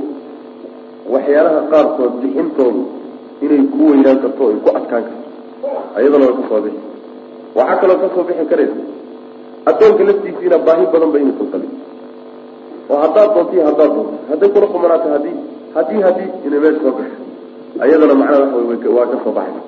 waxyaalaha 1.13 1.59
qaarkood 1.71 2.13
bixintoodu 2.21 2.81
inay 3.43 3.61
ku 3.73 3.81
weynaan 3.91 4.19
karto 4.23 4.43
ay 4.51 4.57
ku 4.63 4.69
adkaan 4.79 5.03
karto. 5.07 5.25
Ayadana 5.97 6.25
way 6.27 6.35
ka 6.39 6.43
soo 6.49 6.61
bixi. 6.65 6.81
Waxaa 7.55 7.79
kaloo 7.81 7.97
ka 8.03 8.07
soo 8.15 8.23
bixi 8.27 8.45
karaysa 8.51 8.79
addoonka 9.69 10.03
laftiisiina 10.07 10.57
baahi 10.67 10.85
badan 10.93 11.09
ba 11.13 11.17
inuusan 11.19 11.47
qabin 11.53 11.71
oo 12.89 12.97
haddaad 13.03 13.29
doonto 13.35 13.55
haddaad 13.69 13.91
doonto 13.95 14.15
hadday 14.29 14.49
kula 14.53 14.67
qumanaato 14.73 15.07
haddii 15.15 15.35
haddii 15.75 16.01
haddii 16.05 16.29
inay 16.45 16.59
meel 16.63 16.75
soo 16.83 16.93
gasho 16.97 17.17
ayadana 17.83 18.13
macnaha 18.21 18.61
waxa 18.69 18.89
waa 18.97 19.07
ka 19.11 19.17
soo 19.23 19.33
baxaysa 19.37 19.61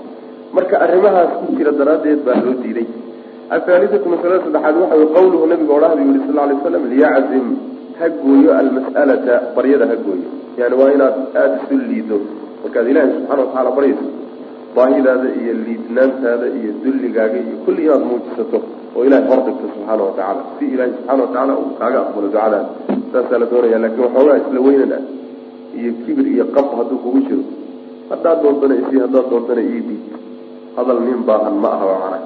marka 0.55 0.75
arrimahaas 0.85 1.31
ku 1.39 1.55
jira 1.57 1.71
daraaddeed 1.79 2.19
baa 2.27 2.37
loo 2.45 2.55
diiday. 2.63 2.87
Athaalithatu 3.55 4.07
masalada 4.13 4.43
saddexaad 4.45 4.75
waxa 4.81 4.95
wey 4.99 5.07
qawluhu 5.17 5.45
nabiga 5.51 5.73
odhahda 5.77 6.01
yihi 6.03 6.19
sal 6.27 6.37
lay 6.49 6.57
slam 6.63 6.83
liyaczim 6.93 7.45
ha 7.99 8.05
gooyo 8.21 8.51
almas'alata 8.61 9.33
baryada 9.55 9.85
ha 9.91 9.95
gooyo. 10.05 10.29
Yani 10.59 10.75
waa 10.79 10.91
inaad 10.95 11.15
aada 11.35 11.55
isu 11.63 11.75
liido 11.89 12.17
markaad 12.63 12.87
ilaahay 12.91 13.11
subxana 13.15 13.41
watacaala 13.43 13.71
baryayso 13.77 14.05
baahidaada 14.75 15.27
iyo 15.41 15.53
liidnaantaada 15.65 16.47
iyo 16.59 16.71
dulligaaga 16.83 17.37
iyo 17.45 17.55
kulli 17.65 17.81
inaad 17.87 18.03
muujisato 18.09 18.57
oo 18.95 19.01
ilahay 19.07 19.25
hordhigto 19.31 19.65
subxaana 19.73 20.01
watacaala 20.07 20.41
si 20.59 20.65
ilahay 20.73 20.91
subxana 20.97 21.21
watacaala 21.23 21.53
uu 21.61 21.71
kaaga 21.79 21.97
aqbalo 22.03 22.27
ducadaada 22.27 22.59
saasaa 23.13 23.39
la 23.43 23.47
doonaya 23.51 23.79
laakiin 23.83 24.03
waxoogaa 24.05 24.37
isla 24.43 24.59
weynan 24.67 25.03
iyo 25.79 25.91
kibir 26.03 26.27
iyo 26.35 26.45
qab 26.55 26.67
hadduu 26.77 26.97
kugu 27.03 27.19
jiro. 27.27 27.43
Haddaad 28.11 28.37
doontana 28.43 28.73
isi 28.81 28.95
haddaad 29.03 29.25
doontana 29.31 29.61
ii 29.71 29.81
diid. 29.87 30.03
Hadal 30.77 30.99
nin 31.07 31.19
baahan 31.27 31.55
ma 31.63 31.69
aha 31.75 31.85
macana 31.93 32.19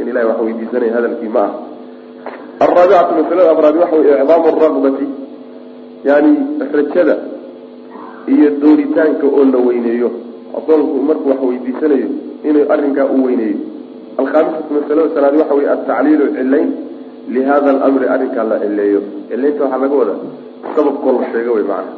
in 0.00 0.06
ilahay 0.10 0.26
wax 0.30 0.38
weydiisanaya 0.46 0.92
hadalkii 0.96 1.30
ma 1.36 1.42
aha. 1.46 1.54
Alraabicatu 2.64 3.12
masalada 3.20 3.50
afraad 3.54 3.76
waxa 3.82 3.96
wey 4.00 4.10
icdaamu 4.22 4.46
araqbati 4.52 5.06
yani 6.08 6.30
rajada 6.76 7.14
iyo 8.26 8.50
doonitaanka 8.60 9.26
oo 9.26 9.44
la 9.44 9.58
weyneeyo. 9.58 10.10
Adoonku 10.58 11.02
markuu 11.08 11.28
wax 11.30 11.40
weydiisanayo 11.48 12.08
inuu 12.44 12.64
arrinkaa 12.72 13.04
u 13.06 13.24
weyneeyo. 13.24 13.58
Alkhaamisatu 14.18 14.74
masalada 14.74 15.14
sanaad 15.14 15.36
waxa 15.40 15.54
wey 15.54 15.68
altacliilu 15.70 16.26
cilayn 16.36 16.68
lihada 17.28 17.70
alamri 17.70 18.06
arrinkaa 18.08 18.44
la 18.44 18.58
cileeyo 18.60 19.00
cilaynta 19.28 19.64
waxaa 19.64 19.78
laga 19.78 19.94
wadaa 20.00 20.20
sababkoo 20.76 21.12
la 21.20 21.26
sheega 21.32 21.50
wey 21.52 21.64
macana 21.70 21.92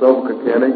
sababka 0.00 0.32
keenay 0.44 0.72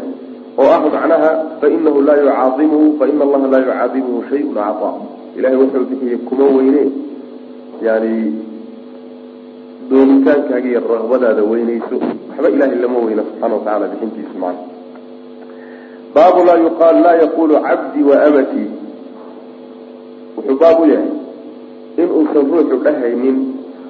oo 0.57 0.67
ah 0.75 0.79
macnaha 0.95 1.29
fainahu 1.61 2.01
laa 2.01 2.17
yucaadimuhu 2.21 2.97
faina 2.99 3.23
allaha 3.25 3.47
laa 3.53 3.59
yucaadimuhu 3.65 4.23
shayun 4.29 4.53
cataa 4.53 4.93
ilahay 5.37 5.57
wuxuu 5.61 5.85
bixiyey 5.89 6.17
kuma 6.27 6.45
weyne. 6.57 6.83
Yani 7.85 8.13
doonitaankaaga 9.89 10.69
iyo 10.69 10.79
raqbadaada 10.93 11.43
weyneyso 11.51 11.95
waxba 12.29 12.49
ilahay 12.55 12.75
lama 12.83 12.99
weyna 13.05 13.23
subxana 13.23 13.53
watacala 13.55 13.87
bixintiisa 13.91 14.35
macna 14.43 14.68
baabu 16.15 16.39
laa 16.47 16.57
yuqaal 16.65 16.97
laa 17.05 17.15
yaqulu 17.23 17.55
cabdii 17.67 18.03
wa 18.09 18.15
amatii 18.27 18.69
wuxuu 20.37 20.57
baab 20.61 20.79
u 20.83 20.85
yahay 20.93 21.11
in 22.01 22.07
uusan 22.17 22.45
ruuxu 22.53 22.77
dhahaynin 22.85 23.37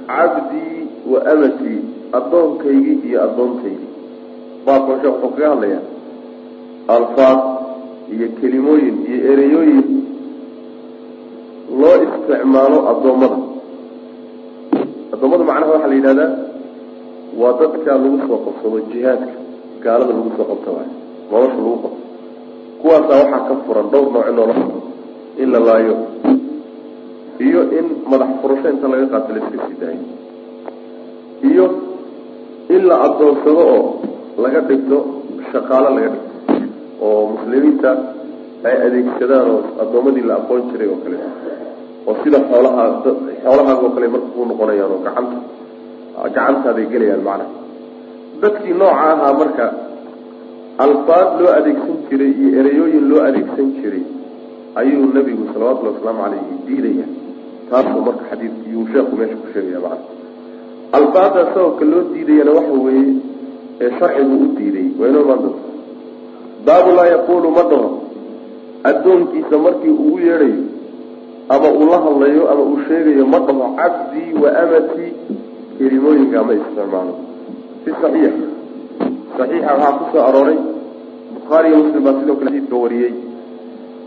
cabdii 0.07 0.77
wa 1.11 1.19
amatii 1.33 1.79
addoonkaygii 2.17 2.97
iyo 3.09 3.17
addoontaydii 3.27 3.89
baabkan 4.65 4.97
sheekh 5.01 5.13
wuxuu 5.23 5.31
kaga 5.35 5.49
hadlayaa 5.53 5.83
alfaad 6.95 7.39
iyo 8.13 8.27
kelimooyin 8.41 8.95
iyo 9.09 9.19
ereyooyin 9.33 9.85
loo 11.81 11.95
isticmaalo 12.05 12.77
addoommada 12.91 13.37
addoommada 15.13 15.43
macnaha 15.49 15.71
waxaa 15.73 15.89
la 15.91 15.95
yidhahdaa 15.99 16.31
waa 17.41 17.53
dadka 17.61 17.91
lagu 18.03 18.17
soo 18.27 18.39
qabsado 18.45 18.79
jihaadka 18.91 19.33
gaalada 19.83 20.11
lagu 20.17 20.31
soo 20.37 20.47
qabto 20.51 20.69
waay 20.77 20.89
nolosha 21.31 21.57
lagu 21.65 21.77
qabto 21.83 21.98
kuwaasaa 22.81 23.19
waxaa 23.23 23.41
ka 23.49 23.53
furan 23.65 23.87
dhowr 23.93 24.07
nooce 24.13 24.31
nolosha 24.39 24.67
in 25.41 25.47
la 25.53 25.59
laayo 25.67 25.95
iyo 27.47 27.61
in 27.77 27.85
madax 28.11 28.29
furasho 28.41 28.67
inta 28.73 28.87
laga 28.93 29.05
qaato 29.13 29.29
la 29.35 29.39
iska 29.43 29.57
sii 29.67 29.77
daayo. 29.81 30.01
Iyo 31.49 31.65
in 32.75 32.81
la 32.89 32.95
addoonsado 33.07 33.63
oo 33.75 33.81
laga 34.43 34.59
dhigto 34.69 34.97
shaqaalo 35.51 35.89
laga 35.95 36.09
dhigto. 36.13 36.31
Oo 37.05 37.21
muslimiinta 37.33 37.89
ay 38.67 38.75
adeegsadaan 38.85 39.47
oo 39.53 39.59
addoommadii 39.83 40.25
la 40.29 40.35
aqoon 40.39 40.61
jiray 40.71 40.89
oo 40.93 40.99
kale. 41.03 41.17
Oo 42.07 42.15
sida 42.23 42.39
xoolaha 42.49 42.83
xoolahaas 43.43 43.79
oo 43.85 43.91
kale 43.95 44.07
marka 44.13 44.27
ku 44.35 44.41
noqonayaan 44.51 44.91
oo 44.95 44.99
gacanta 45.07 45.37
gacantaaday 46.35 46.85
gelayaan 46.91 47.23
macnaha. 47.27 47.51
Dadkii 48.41 48.75
nooca 48.81 49.03
ahaa 49.13 49.33
marka 49.41 49.65
alfaad 50.83 51.29
loo 51.43 51.51
adeegsan 51.59 51.88
jiray 52.09 52.31
iyo 52.41 52.49
ereyooyin 52.59 53.05
loo 53.11 53.21
adeegsan 53.29 53.67
jiray 53.81 54.03
ayuu 54.81 55.05
nabigu 55.17 55.43
salawatullhi 55.53 55.93
wasalaamu 55.95 56.21
calayhi 56.23 56.55
diidaya 56.67 57.05
taasuu 57.69 58.01
marka 58.07 58.23
xadiidkii 58.31 58.75
uu 58.79 58.87
sheeku 58.93 59.13
meesha 59.19 59.35
ku 59.41 59.47
sheegaya 59.53 59.79
macana 59.85 60.05
alfaada 60.97 61.41
sababka 61.53 61.85
loo 61.91 62.03
diidayana 62.13 62.51
waxa 62.57 62.75
weeye 62.85 63.13
ee 63.81 63.91
sharcigu 63.99 64.35
u 64.45 64.47
diiday 64.57 64.87
waa 64.99 65.07
inoo 65.11 65.23
imaan 65.25 65.43
baabu 66.65 66.89
laa 66.97 67.07
yaquulu 67.15 67.49
ma 67.57 67.63
dhaho 67.71 67.89
addoonkiisa 68.89 69.57
markii 69.65 69.93
uu 70.05 70.17
yeedhayo 70.27 70.63
ama 71.49 71.67
uu 71.79 71.85
la 71.91 71.97
hadlayo 72.05 72.43
ama 72.51 72.63
uu 72.71 72.79
sheegayo 72.87 73.25
ma 73.33 73.39
dhaho 73.47 73.65
cabdii 73.79 74.33
wa 74.43 74.49
amatii 74.63 75.11
kelimooyinkaa 75.77 76.43
ma 76.47 76.53
isticmaalo. 76.59 77.13
Si 77.83 77.89
saxiix 78.01 78.33
saxiixa 79.37 79.71
waxaa 79.73 79.91
ku 79.99 80.03
soo 80.11 80.23
arooray 80.29 80.57
bukhaari 81.49 81.69
iyo 81.69 81.77
muslim 81.83 82.03
baa 82.03 82.13
sidoo 82.21 82.35
kale 82.35 82.51
xadiidka 82.51 82.75
wariyey. 82.75 83.13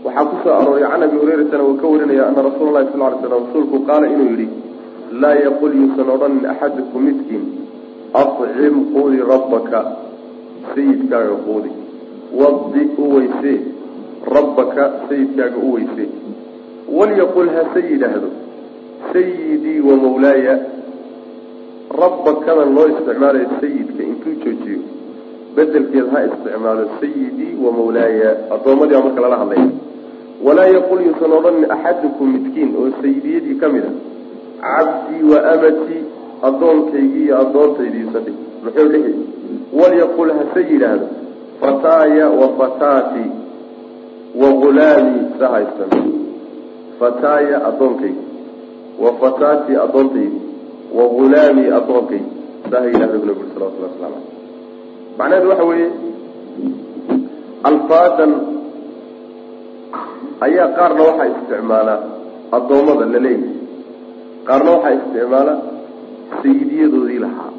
Waxaa 0.05 0.25
ku 0.25 0.35
soo 0.43 0.53
arooray 0.59 0.83
can 0.87 1.03
abi 1.03 1.17
hurayratana 1.17 1.63
uu 1.63 1.75
ka 1.75 1.87
warinaya 1.87 2.27
ana 2.27 2.41
rasuula 2.47 2.71
lahi 2.71 2.87
sal 2.91 3.01
ly 3.03 3.19
slam 3.19 3.31
rasuulku 3.35 3.79
qaala 3.87 4.07
inuu 4.07 4.29
yidhi 4.31 4.47
laa 5.21 5.35
yaqul 5.35 5.75
yuusan 5.75 6.09
odhanin 6.15 6.45
axadukum 6.53 7.03
midkiin 7.03 7.43
acim 8.21 8.75
quudi 8.93 9.17
rabbaka 9.31 9.79
sayidkaaga 10.75 11.35
quudi 11.45 11.71
wadi 12.41 12.83
u 12.97 13.15
weysee 13.15 13.59
rabbaka 14.37 14.83
sayidkaaga 15.09 15.57
u 15.57 15.73
weysee 15.73 16.09
walyaqul 16.97 17.49
hase 17.57 17.85
yidhaahdo 17.91 18.29
sayidii 19.13 19.79
wa 19.89 19.95
mawlaaya 19.95 20.59
rabbakadan 22.03 22.75
loo 22.75 22.87
isticmaalayo 22.87 23.47
sayidka 23.61 24.03
intuu 24.03 24.35
joojiyo 24.43 24.92
bedelkeed 25.55 26.07
ha 26.13 26.19
isticmaalo 26.27 26.85
sayidii 26.99 27.53
wa 27.65 27.71
mawlaaya. 27.71 28.29
Addoommadii 28.55 28.93
baa 28.95 29.03
marka 29.03 29.21
lala 29.21 29.37
hadlaya 29.37 29.67
walaa 30.45 30.65
yaqul 30.75 31.01
yuusan 31.05 31.31
odhanin 31.39 31.71
axadukum 31.75 32.27
midkiin 32.33 32.75
oo 32.79 32.89
sayidiyadii 33.01 33.55
ka 33.61 33.69
mid 33.69 33.83
a 33.83 33.91
cabdii 34.63 35.23
wa 35.31 35.39
amatii 35.53 36.01
addoonkaygii 36.47 37.23
iyo 37.25 37.35
addoontaydiisa 37.43 38.19
dhig. 38.25 38.37
Muxuu 38.63 38.87
dhihi 38.93 39.13
walyaqul 39.79 40.31
hase 40.37 40.61
yidhaahdo 40.71 41.07
fataaya 41.61 42.29
wa 42.29 42.47
fataati 42.59 43.25
wa 44.41 44.49
ghulaamii 44.61 45.23
sa 45.39 45.47
haysan 45.47 45.91
fataaya 46.99 47.65
addoonkaygi 47.69 48.21
wa 49.03 49.13
fataatii 49.21 49.75
addoontaydi 49.85 50.41
wa 50.97 51.05
ghulaamii 51.15 51.69
addoonkaygi 51.79 52.25
saa 52.71 52.79
ha 52.79 52.85
yidhahdo 52.85 53.17
bu 53.19 53.25
nabi 53.25 53.41
salawatullah 53.53 53.91
waslamu 53.91 54.15
aleyh 54.15 54.32
macnaheedu 55.17 55.49
waxa 55.51 55.65
weeye 55.71 55.89
alfaadan 57.69 58.31
ayaa 60.45 60.67
qaarna 60.77 61.01
waxaa 61.09 61.27
isticmaala 61.33 61.95
addoommada 62.57 63.05
la 63.13 63.19
leeyahay. 63.25 63.51
Qaarna 64.47 64.69
waxaa 64.75 64.93
isticmaala 64.99 65.53
sayidiyadoodii 66.41 67.19
lahaa. 67.25 67.51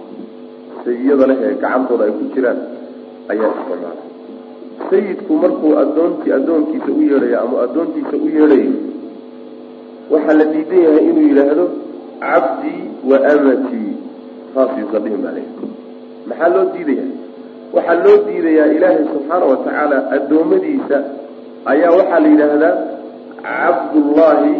Sayidiyada 0.84 1.24
leh 1.30 1.36
ee 1.46 1.54
gacantooda 1.62 2.04
ay 2.08 2.12
ku 2.18 2.24
jiraan 2.34 2.58
ayaa 3.32 3.50
isticmaala. 3.54 3.90
Sayidku 4.90 5.32
markuu 5.44 5.70
addoontii 5.84 6.32
addoonkiisa 6.38 6.90
u 6.98 7.02
yeedhayo 7.10 7.38
ama 7.44 7.56
addoontiisa 7.66 8.14
u 8.26 8.28
yeedhayo 8.36 8.72
waxaa 10.12 10.36
la 10.40 10.44
diidan 10.52 10.80
yahay 10.86 11.04
inuu 11.10 11.26
yidhaahdo 11.30 11.64
cabdii 12.24 12.80
wa 13.10 13.16
amatii 13.34 13.90
saas 14.54 14.70
yuusan 14.80 15.02
dhihin 15.04 15.20
baa 15.24 15.32
leeyahay 15.36 15.70
maxaa 16.28 16.48
loo 16.54 16.64
diidaya 16.74 17.06
waxaa 17.76 17.98
loo 18.04 18.16
diidayaa 18.26 18.68
ilaahay 18.76 19.04
subxaana 19.12 19.44
wa 19.50 19.56
tacaala 19.64 19.96
addoommadiisa. 20.16 20.98
Ayaa 21.72 21.92
waxaa 21.98 22.20
la 22.24 22.28
yidhaahdaa 22.32 22.74
cabdullaahi. 23.46 24.54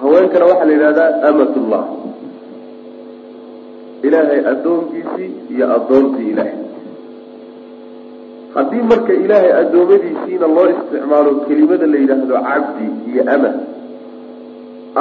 Haweenkana 0.00 0.44
waxaa 0.50 0.68
la 0.68 0.72
yidhahdaa 0.76 1.10
amatullah 1.30 1.84
ilaahay 4.06 4.40
addoonkiisii 4.52 5.30
iyo 5.54 5.66
addoontii 5.76 6.28
ilaahay. 6.32 6.56
Haddii 8.54 8.82
marka 8.90 9.12
ilaahay 9.24 9.52
addoommadiisiina 9.62 10.46
loo 10.56 10.66
isticmaalo 10.74 11.30
kelimada 11.48 11.86
la 11.92 11.98
yidhaahdo 12.02 12.34
cabdi 12.48 12.84
iyo 13.12 13.22
ama 13.34 13.50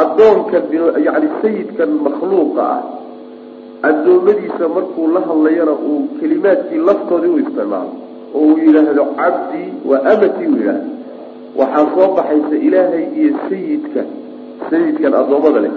addoonkan 0.02 0.64
yani 1.08 1.28
sayidkan 1.42 1.92
makhluuqa 2.06 2.64
ah 2.76 2.82
addoommadiisa 3.88 4.68
markuu 4.76 5.08
la 5.16 5.22
hadlayana 5.30 5.72
uu 5.90 6.02
kelimaadkii 6.20 6.78
laftoodii 6.90 7.32
u 7.36 7.38
isticmaalo 7.44 7.92
oo 8.36 8.40
uu 8.48 8.58
yidhaahdo 8.66 9.04
cabdii 9.20 9.68
wa 9.90 9.98
amatii 10.12 10.48
uu 10.48 10.58
yidhaahdo. 10.62 10.90
Waxaa 11.60 11.86
soo 11.96 12.08
baxaysa 12.16 12.56
ilaahay 12.68 13.04
iyo 13.20 13.32
sayidka 13.50 14.02
sayidkan 14.70 15.14
addoommada 15.22 15.60
leh 15.66 15.72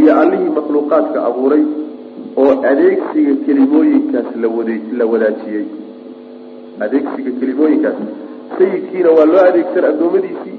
iyo 0.00 0.12
allihii 0.20 0.52
makhluuqaadka 0.58 1.18
abuuray 1.28 1.62
oo 2.42 2.52
adeegsiga 2.70 3.34
kelimooyinkaas 3.46 4.28
lawada 4.42 4.74
la 4.98 5.04
wadaajiyey. 5.12 5.64
Adeegsiga 6.84 7.30
kelimooyinkaas. 7.40 7.98
Sayidkiina 8.58 9.10
waa 9.16 9.24
loo 9.32 9.42
adeegsan 9.50 9.84
addoommadiisii. 9.90 10.58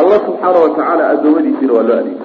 Allah 0.00 0.18
subxaana 0.26 0.58
wa 0.64 0.70
tacaala 0.76 1.04
addoommadiisiina 1.14 1.72
waa 1.76 1.82
loo 1.88 1.98
adeegsan 2.02 2.19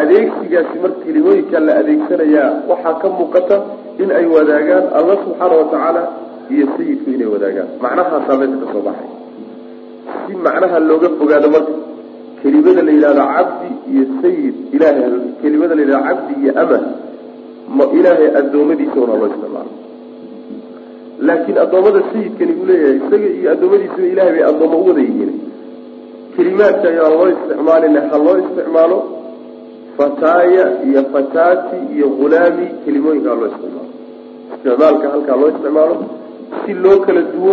adeegsigaasi 0.00 0.76
marka 0.82 1.00
kelimooyinkaa 1.06 1.60
la 1.68 1.72
adeegsanayaa 1.80 2.48
waxaa 2.70 2.94
ka 3.02 3.08
muuqata 3.18 3.56
in 4.02 4.10
ay 4.18 4.26
wadaagaan 4.34 4.84
allah 4.98 5.16
subxaana 5.24 5.54
wa 5.60 5.64
tacaala 5.72 6.02
iyo 6.54 6.66
sayidku 6.76 7.08
inay 7.16 7.28
wadaagaan. 7.34 7.68
Macnahaasaa 7.84 8.36
meesha 8.40 8.56
ka 8.62 8.66
soo 8.72 8.82
baxay. 8.88 9.10
Si 10.26 10.32
macnaha 10.46 10.78
looga 10.88 11.08
fogaado 11.18 11.48
marka 11.54 11.72
kelimada 12.42 12.82
la 12.88 12.92
yidhahdo 12.96 13.24
cabdi 13.36 13.68
iyo 13.92 14.04
sayid 14.22 14.54
ilaahay 14.76 15.12
kelimada 15.42 15.74
la 15.78 15.82
yidhahdo 15.84 16.04
cabdi 16.08 16.32
iyo 16.42 16.52
ama 16.62 16.78
ma 17.76 17.84
ilaahay 17.98 18.28
addoommadiisa 18.40 18.98
una 19.04 19.14
loo 19.20 19.28
isticmaalo. 19.32 19.72
Laakiin 21.26 21.58
addoommada 21.64 22.00
sayidkani 22.12 22.52
uu 22.60 22.66
leeyahay 22.70 22.96
isaga 23.00 23.28
iyo 23.38 23.48
addoommadiisuna 23.54 24.06
ilahay 24.12 24.32
bay 24.36 24.44
addoommo 24.50 24.76
u 24.82 24.86
wada 24.88 25.00
yihiin. 25.08 25.32
Kelimaadka 26.36 26.86
ayaan 26.92 27.12
loo 27.18 27.28
isticmaalin 27.34 27.96
ha 28.10 28.16
loo 28.26 28.36
isticmaalo 28.42 28.98
fataaya 30.02 30.82
iyo 30.82 31.02
fataati 31.14 31.94
iyo 31.94 32.08
ghulaami 32.18 32.66
kelimooyinka 32.84 33.30
ha 33.30 33.36
loo 33.36 33.46
isticmaalo. 33.46 33.86
Isticmaalka 34.54 35.06
halkaa 35.08 35.36
loo 35.36 35.48
isticmaalo 35.54 35.96
si 36.64 36.74
loo 36.74 36.98
kala 37.06 37.22
duwo 37.22 37.52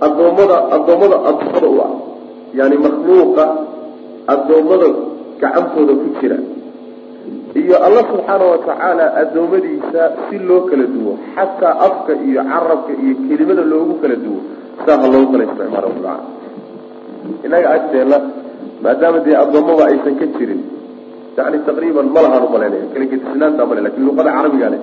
addoommada 0.00 0.56
addoommada 0.76 1.16
addoommada 1.30 1.68
u 1.68 1.80
ah. 1.84 1.92
Yani 2.54 2.76
makhluuqa 2.76 3.44
addoommada 4.26 4.86
gacantooda 5.40 5.92
ku 6.00 6.06
jira. 6.20 6.36
Iyo 7.60 7.76
alla 7.86 8.00
subxaana 8.10 8.44
wa 8.44 8.58
tacaala 8.58 9.04
addoommadiisa 9.22 10.00
si 10.30 10.38
loo 10.38 10.60
kala 10.70 10.84
duwo. 10.94 11.12
Xataa 11.36 11.74
afka 11.86 12.12
iyo 12.24 12.40
carabka 12.40 12.92
iyo 13.02 13.14
kelimada 13.28 13.62
loogu 13.62 13.94
kala 14.00 14.16
duwo. 14.16 14.40
Saa 14.86 14.96
ha 15.00 15.06
loogu 15.12 15.32
kala 15.32 15.44
isticmaalo 15.44 15.92
maa 16.02 16.20
innaga 17.44 17.68
agteenna 17.76 18.18
maadaama 18.82 19.18
dee 19.26 19.36
addoommaba 19.44 19.84
aysan 19.90 20.16
ka 20.20 20.26
jirin 20.38 20.75
yani 21.36 21.58
taqriiban 21.68 22.06
ma 22.14 22.20
lahaan 22.24 22.42
u 22.46 22.50
malaynaya 22.54 22.86
kala 22.92 23.04
gedisnaanta 23.12 23.62
male 23.70 23.80
laakiin 23.86 24.06
luqada 24.08 24.30
carabiga 24.36 24.68
leh 24.74 24.80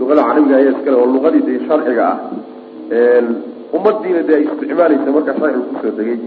luqada 0.00 0.22
carabiga 0.28 0.54
ayaa 0.60 0.72
iskale 0.76 0.96
oo 1.02 1.08
luqadii 1.16 1.42
dee 1.48 1.58
sharciga 1.68 2.04
ah 2.12 2.18
ummadiina 3.76 4.22
dee 4.28 4.36
ay 4.38 4.44
isticmaalaysa 4.48 5.10
markaa 5.16 5.34
sharcigu 5.40 5.64
ku 5.70 5.74
soo 5.82 5.92
degay 5.98 6.18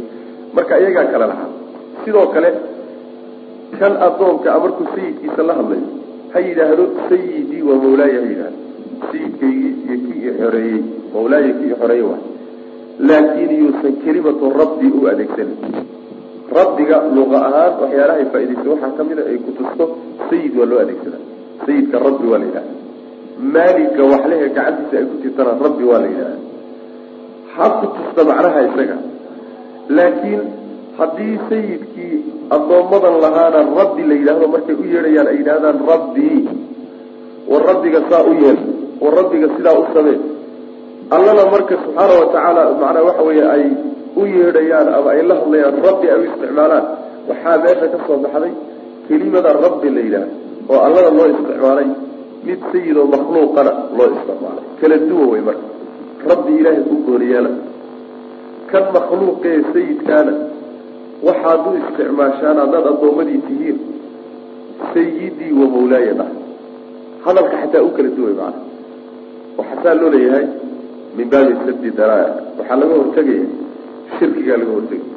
marka 0.55 0.73
iyagaa 0.81 1.05
kale 1.13 1.25
lahaa 1.31 1.49
sidoo 2.03 2.27
kale 2.35 2.49
kan 3.79 3.93
addoonka 4.07 4.49
a 4.55 4.59
markuu 4.63 4.85
sayidkiisa 4.95 5.41
la 5.49 5.53
hadlayo 5.59 5.87
ha 6.33 6.39
yidhaahdo 6.47 6.83
sayidii 7.09 7.63
waa 7.69 7.79
mawlaaya 7.85 8.19
ha 8.23 8.27
yidhahdo 8.31 8.59
sayidkaygii 9.11 9.73
iyo 9.87 9.97
kii 10.05 10.21
i 10.29 10.31
mawlaaya 11.15 11.51
kii 11.59 11.71
i 11.73 11.79
xoreeyey 11.81 12.21
laakiin 13.09 13.51
yuusan 13.61 13.93
kelimatu 14.03 14.53
rabbi 14.61 14.87
u 14.99 15.07
adeegsanin 15.11 15.57
rabbiga 16.59 16.97
luqa 17.17 17.37
ahaan 17.47 17.73
waxyaalahay 17.83 18.25
faa'idaysay 18.33 18.67
waxaa 18.73 18.91
ka 18.97 19.03
mid 19.09 19.19
a 19.19 19.23
ay 19.31 19.37
kutusto 19.45 19.83
sayid 20.29 20.53
waa 20.59 20.67
loo 20.71 20.79
adeegsadaa. 20.85 21.21
Sayidka 21.65 21.95
rabbi 22.07 22.25
waa 22.31 22.39
la 22.41 22.45
yidhahda 22.49 22.71
maaligka 23.55 24.01
waxlehe 24.13 24.45
gacantiisa 24.57 24.95
ay 25.01 25.05
ku 25.11 25.15
jirtana 25.23 25.51
rabbi 25.65 25.83
waa 25.91 25.99
la 26.03 26.07
yidhahda 26.11 26.37
ha 27.55 27.65
kutusta 27.81 28.21
macnaha 28.29 28.59
isaga. 28.69 28.97
Laakiin 29.97 30.41
haddii 30.99 31.35
sayidkii 31.49 32.15
addoommadan 32.55 33.15
lahaana 33.23 33.59
rabbi 33.79 34.01
la 34.09 34.15
yidhaahdo 34.19 34.45
markay 34.55 34.75
u 34.81 34.85
yeedhayaan 34.93 35.27
ay 35.31 35.37
yidhahdaan 35.41 35.77
rabbii 35.91 36.39
war 37.51 37.63
rabbiga 37.71 37.99
saa 38.09 38.23
u 38.29 38.33
yeel 38.43 38.59
war 39.03 39.13
rabbiga 39.19 39.47
sidaa 39.57 39.75
u 39.81 39.85
samee. 39.95 40.19
Allana 41.15 41.43
marka 41.53 41.75
subxaana 41.83 42.13
wa 42.21 42.25
tacaala 42.33 42.61
macnaa 42.81 43.03
waxa 43.09 43.23
weeye 43.27 43.45
ay 43.55 43.63
u 44.21 44.25
yeedhayaan 44.35 44.87
ama 44.97 45.09
ay 45.15 45.21
la 45.29 45.35
hadlayaan 45.41 45.75
rabbi 45.87 46.05
ay 46.13 46.17
u 46.21 46.23
isticmaalaan. 46.29 46.85
Waxaa 47.29 47.57
meesha 47.63 47.87
ka 47.93 47.97
soo 48.07 48.17
baxday 48.23 48.53
kelimada 49.07 49.49
rabbi 49.65 49.87
la 49.95 50.01
yidhaah 50.07 50.29
oo 50.71 50.79
allada 50.87 51.09
loo 51.17 51.27
isticmaalay 51.33 51.87
mid 52.47 52.59
sayid 52.71 52.95
oo 52.97 53.07
makhluuqana 53.15 53.71
loo 53.97 54.07
isticmaalay. 54.17 54.63
Kala 54.79 54.95
duwan 55.09 55.29
wey 55.33 55.41
marka. 55.47 55.65
Rabbi 56.31 56.51
ilaahay 56.59 56.83
ku 56.89 56.95
gooniyeela 57.07 57.51
kan 58.71 58.85
makhluuqee 58.97 59.55
sayidkaana 59.73 60.33
waxaad 61.27 61.61
u 61.69 61.71
isticmaashaan 61.81 62.57
haddaad 62.63 62.85
addoommadii 62.93 63.41
tihiin 63.47 63.77
sayidii 64.93 65.51
wa 65.59 65.65
mawlaaya 65.73 66.13
dhah. 66.19 66.29
Hadalka 67.25 67.55
xataa 67.63 67.83
u 67.87 67.91
kala 67.95 68.09
duway 68.17 68.33
macana 68.39 68.59
waxaasaa 69.57 69.95
loo 70.01 70.09
leeyahay 70.15 70.45
min 71.17 71.27
baabi 71.33 71.53
sadi 71.65 71.89
daraa 71.99 72.25
waxaa 72.57 72.77
laga 72.81 72.95
hortegaya 73.01 73.45
shirkigaa 74.23 74.57
laga 74.61 74.71
hortegaya 74.77 75.11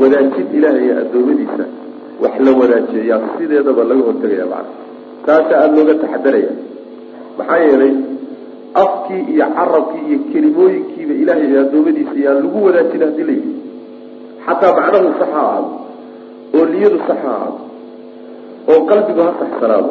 wadaajid 0.00 0.46
ilaahay 0.58 0.90
addoommadiisa 1.02 1.64
wax 2.22 2.34
la 2.46 2.52
wadaajiyayaa 2.60 3.28
sideedaba 3.38 3.82
laga 3.90 4.02
hortegaya 4.08 4.46
macana 4.52 4.82
taasa 5.26 5.52
aada 5.60 5.76
looga 5.78 5.94
taxadaraya 6.02 6.50
maxaa 7.38 7.58
yeelay 7.66 7.92
afkii 8.84 9.22
iyo 9.34 9.46
carabkii 9.56 10.02
iyo 10.08 10.18
kelimooyinkiiba 10.32 11.14
ilaahay 11.22 11.46
iyo 11.50 11.60
addoommadiisa 11.64 12.16
yaan 12.24 12.38
lagu 12.44 12.58
wadaajin 12.66 13.00
haddii 13.06 13.26
la 13.28 13.32
yidhi. 13.38 13.52
Xataa 14.46 14.72
macnahu 14.78 15.12
sax 15.20 15.28
ha 15.34 15.40
ahaado 15.42 15.70
oo 16.58 16.64
niyadu 16.72 16.98
sax 17.08 17.18
ha 17.26 17.30
ahaado 17.36 17.60
oo 18.72 18.80
qalbigu 18.90 19.20
ha 19.26 19.32
saxsanaado 19.40 19.90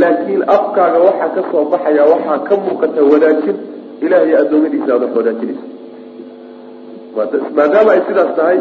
laakiin 0.00 0.42
afkaaga 0.56 0.98
waxaa 1.08 1.30
ka 1.36 1.42
soo 1.50 1.64
baxaya 1.72 2.02
waxaa 2.12 2.38
ka 2.48 2.54
muuqata 2.64 3.00
wadaajin 3.12 3.56
ilahay 4.04 4.32
addoommadiisa 4.42 4.90
aad 4.94 5.02
wax 5.04 5.12
wadaajinayso 5.20 5.64
maadaama 7.58 7.90
ay 7.96 8.00
sidaas 8.08 8.30
tahay 8.38 8.58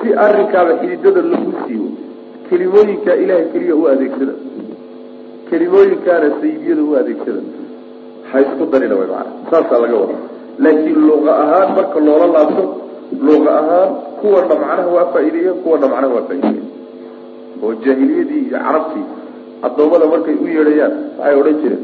si 0.00 0.08
arrinkaaba 0.26 0.72
xididada 0.80 1.20
lagu 1.32 1.50
siiyo 1.64 1.86
kelimooyinkaa 2.48 3.16
ilahay 3.22 3.44
keliya 3.52 3.74
u 3.80 3.84
adeegsada 3.92 4.34
kelimooyinkaana 5.50 6.28
sayidiyada 6.40 6.82
u 6.90 6.92
adeegsada. 7.00 7.40
Ha 8.30 8.36
isku 8.44 8.64
darina 8.72 8.94
way 9.00 9.08
maana 9.12 9.30
saasaa 9.50 9.78
laga 9.84 9.96
wada 10.02 10.16
laakiin 10.64 10.98
luqa 11.08 11.32
ahaan 11.44 11.68
marka 11.76 11.98
loola 12.06 12.26
laabto 12.34 12.64
luqa 13.28 13.50
ahaan 13.60 13.90
kuwana 14.20 14.54
macnaha 14.62 14.88
waa 14.96 15.06
faa'iideeya 15.14 15.52
kuwana 15.62 15.86
macnaha 15.92 16.12
waa 16.16 16.26
faa'iideeya. 16.28 16.64
Oo 17.62 17.72
jaahiliyadii 17.84 18.42
iyo 18.48 18.58
carabtii 18.66 19.04
addoommada 19.66 20.06
markay 20.12 20.36
u 20.44 20.46
yeedhayaan 20.56 20.94
waxay 21.18 21.34
odhan 21.40 21.56
jireen 21.62 21.82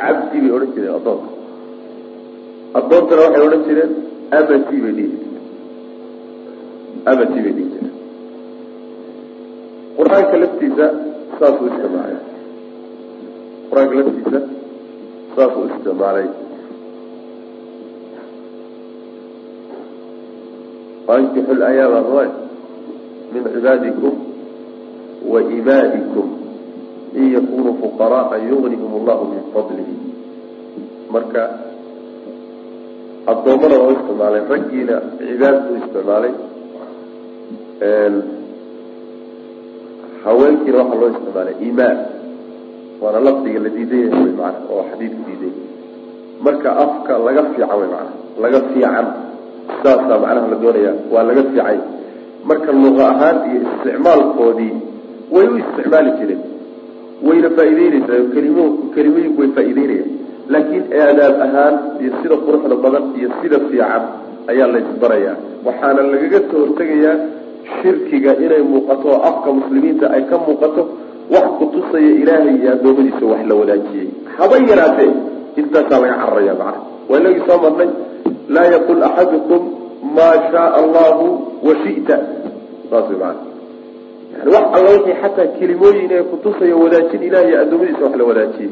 cabdi 0.00 0.38
bay 0.44 0.52
odhan 0.56 0.70
jireen 0.74 0.94
addoonka. 0.98 1.28
Addoontana 2.78 3.20
waxay 3.26 3.42
odhan 3.48 3.62
jireen 3.68 3.92
abati 4.38 4.76
bay 4.84 4.92
dhihi 4.98 5.18
abati 7.12 7.38
bay 7.44 7.52
dhihi 7.56 7.68
jireen 7.72 7.92
qur'aanka 9.98 10.36
laftiisa 10.42 10.86
saasuu 11.38 11.66
isticmaalay 11.72 12.18
qur'aanka 13.70 13.94
laftiisa 14.00 14.40
saasuu 15.36 15.64
isticmaalay 15.70 16.28
wankixu 21.08 21.54
layaama 21.62 22.00
hooy 22.10 22.28
min 23.32 23.42
cibaadikum 23.54 24.14
wa 25.32 25.40
imaa'ikum 25.58 26.26
in 27.14 27.24
yakunuu 27.36 27.74
fuqaraaa 27.82 28.36
yugnihum 28.50 28.90
allahu 29.00 29.24
min 29.32 29.42
fadlihi. 29.54 29.94
Marka 31.12 31.42
addoommada 33.32 33.76
loo 33.80 33.90
isticmaalay 33.96 34.42
raggiina 34.52 34.96
cibaad 35.18 35.56
buu 35.66 35.76
isticmaalay 35.82 36.32
haweenkiina 40.24 40.78
waxaa 40.78 40.98
loo 41.00 41.08
isticmaalay 41.14 41.54
imaan 41.68 41.98
waana 43.02 43.20
lafdiga 43.26 43.58
la 43.64 43.70
diidan 43.76 44.00
yahay 44.04 44.22
wy 44.26 44.32
maana 44.40 44.58
oo 44.72 44.82
xadiidku 44.90 45.20
diiday. 45.28 45.52
Marka 46.44 46.68
afka 46.84 47.12
laga 47.26 47.42
fiican 47.52 47.78
wy 47.82 47.86
maana 47.94 48.10
laga 48.42 48.60
fiican. 48.70 49.06
Saasaa 49.82 50.18
macnaha 50.22 50.48
la 50.52 50.56
doonaya 50.62 50.92
waa 51.12 51.24
laga 51.28 51.42
fiicay. 51.50 51.78
Marka 52.48 52.70
luqa 52.82 53.04
ahaan 53.12 53.36
iyo 53.50 53.60
isticmaalkoodii 53.68 54.72
way 55.34 55.46
u 55.52 55.56
isticmaali 55.62 56.10
jireen. 56.18 56.42
Wayna 57.26 57.48
faa'iideynaysaa 57.56 58.20
kelimo 58.34 58.64
kelimooyinku 58.94 59.40
way 59.42 59.50
faa'iideynayaan 59.56 60.10
laakiin 60.52 60.84
aadaab 61.02 61.34
ahaan 61.46 61.74
iyo 62.02 62.12
sida 62.22 62.36
quruxda 62.46 62.76
badan 62.84 63.04
iyo 63.18 63.28
sida 63.40 63.58
fiican 63.68 64.02
ayaa 64.52 64.68
la 64.74 64.78
isbarayaa 64.84 65.36
waxaana 65.66 66.00
lagaga 66.12 66.40
soo 66.50 66.60
hortegayaa 66.64 67.16
shirkiga 67.80 68.32
inay 68.44 68.62
muuqato 68.72 69.06
oo 69.14 69.20
afka 69.30 69.48
muslimiinta 69.58 70.06
ay 70.16 70.22
ka 70.30 70.36
muuqato 70.46 70.82
wax 71.34 71.46
kutusaya 71.58 72.10
ilaahay 72.22 72.56
iyo 72.60 72.70
addoommadiisa 72.76 73.24
wax 73.32 73.40
la 73.50 73.54
wadaajiyey. 73.60 74.08
Haba 74.38 74.56
yaraatee 74.70 75.10
intaasaa 75.60 76.00
laga 76.02 76.16
cararaya 76.22 76.54
macana 76.60 76.78
waa 77.08 77.18
inagii 77.20 77.42
soo 77.48 77.58
marnay 77.64 77.88
laa 78.54 78.66
yaqul 78.74 79.00
axadukum 79.08 79.62
maa 80.16 80.34
shaaa 80.52 80.70
allahu 80.82 81.26
wa 81.66 81.74
shita. 81.84 82.16
Saas 82.90 83.08
way 83.10 83.18
maana 83.22 83.40
yani 84.36 84.50
wax 84.54 84.64
alla 84.76 84.90
wixii 84.96 85.16
xataa 85.22 85.46
kelimooyin 85.58 86.10
ee 86.16 86.22
kutusaya 86.32 86.76
wadaajin 86.82 87.22
ilaah 87.28 87.44
iyo 87.48 87.56
addoommadiisa 87.64 88.02
wax 88.06 88.14
la 88.20 88.24
wadaajiyey 88.30 88.70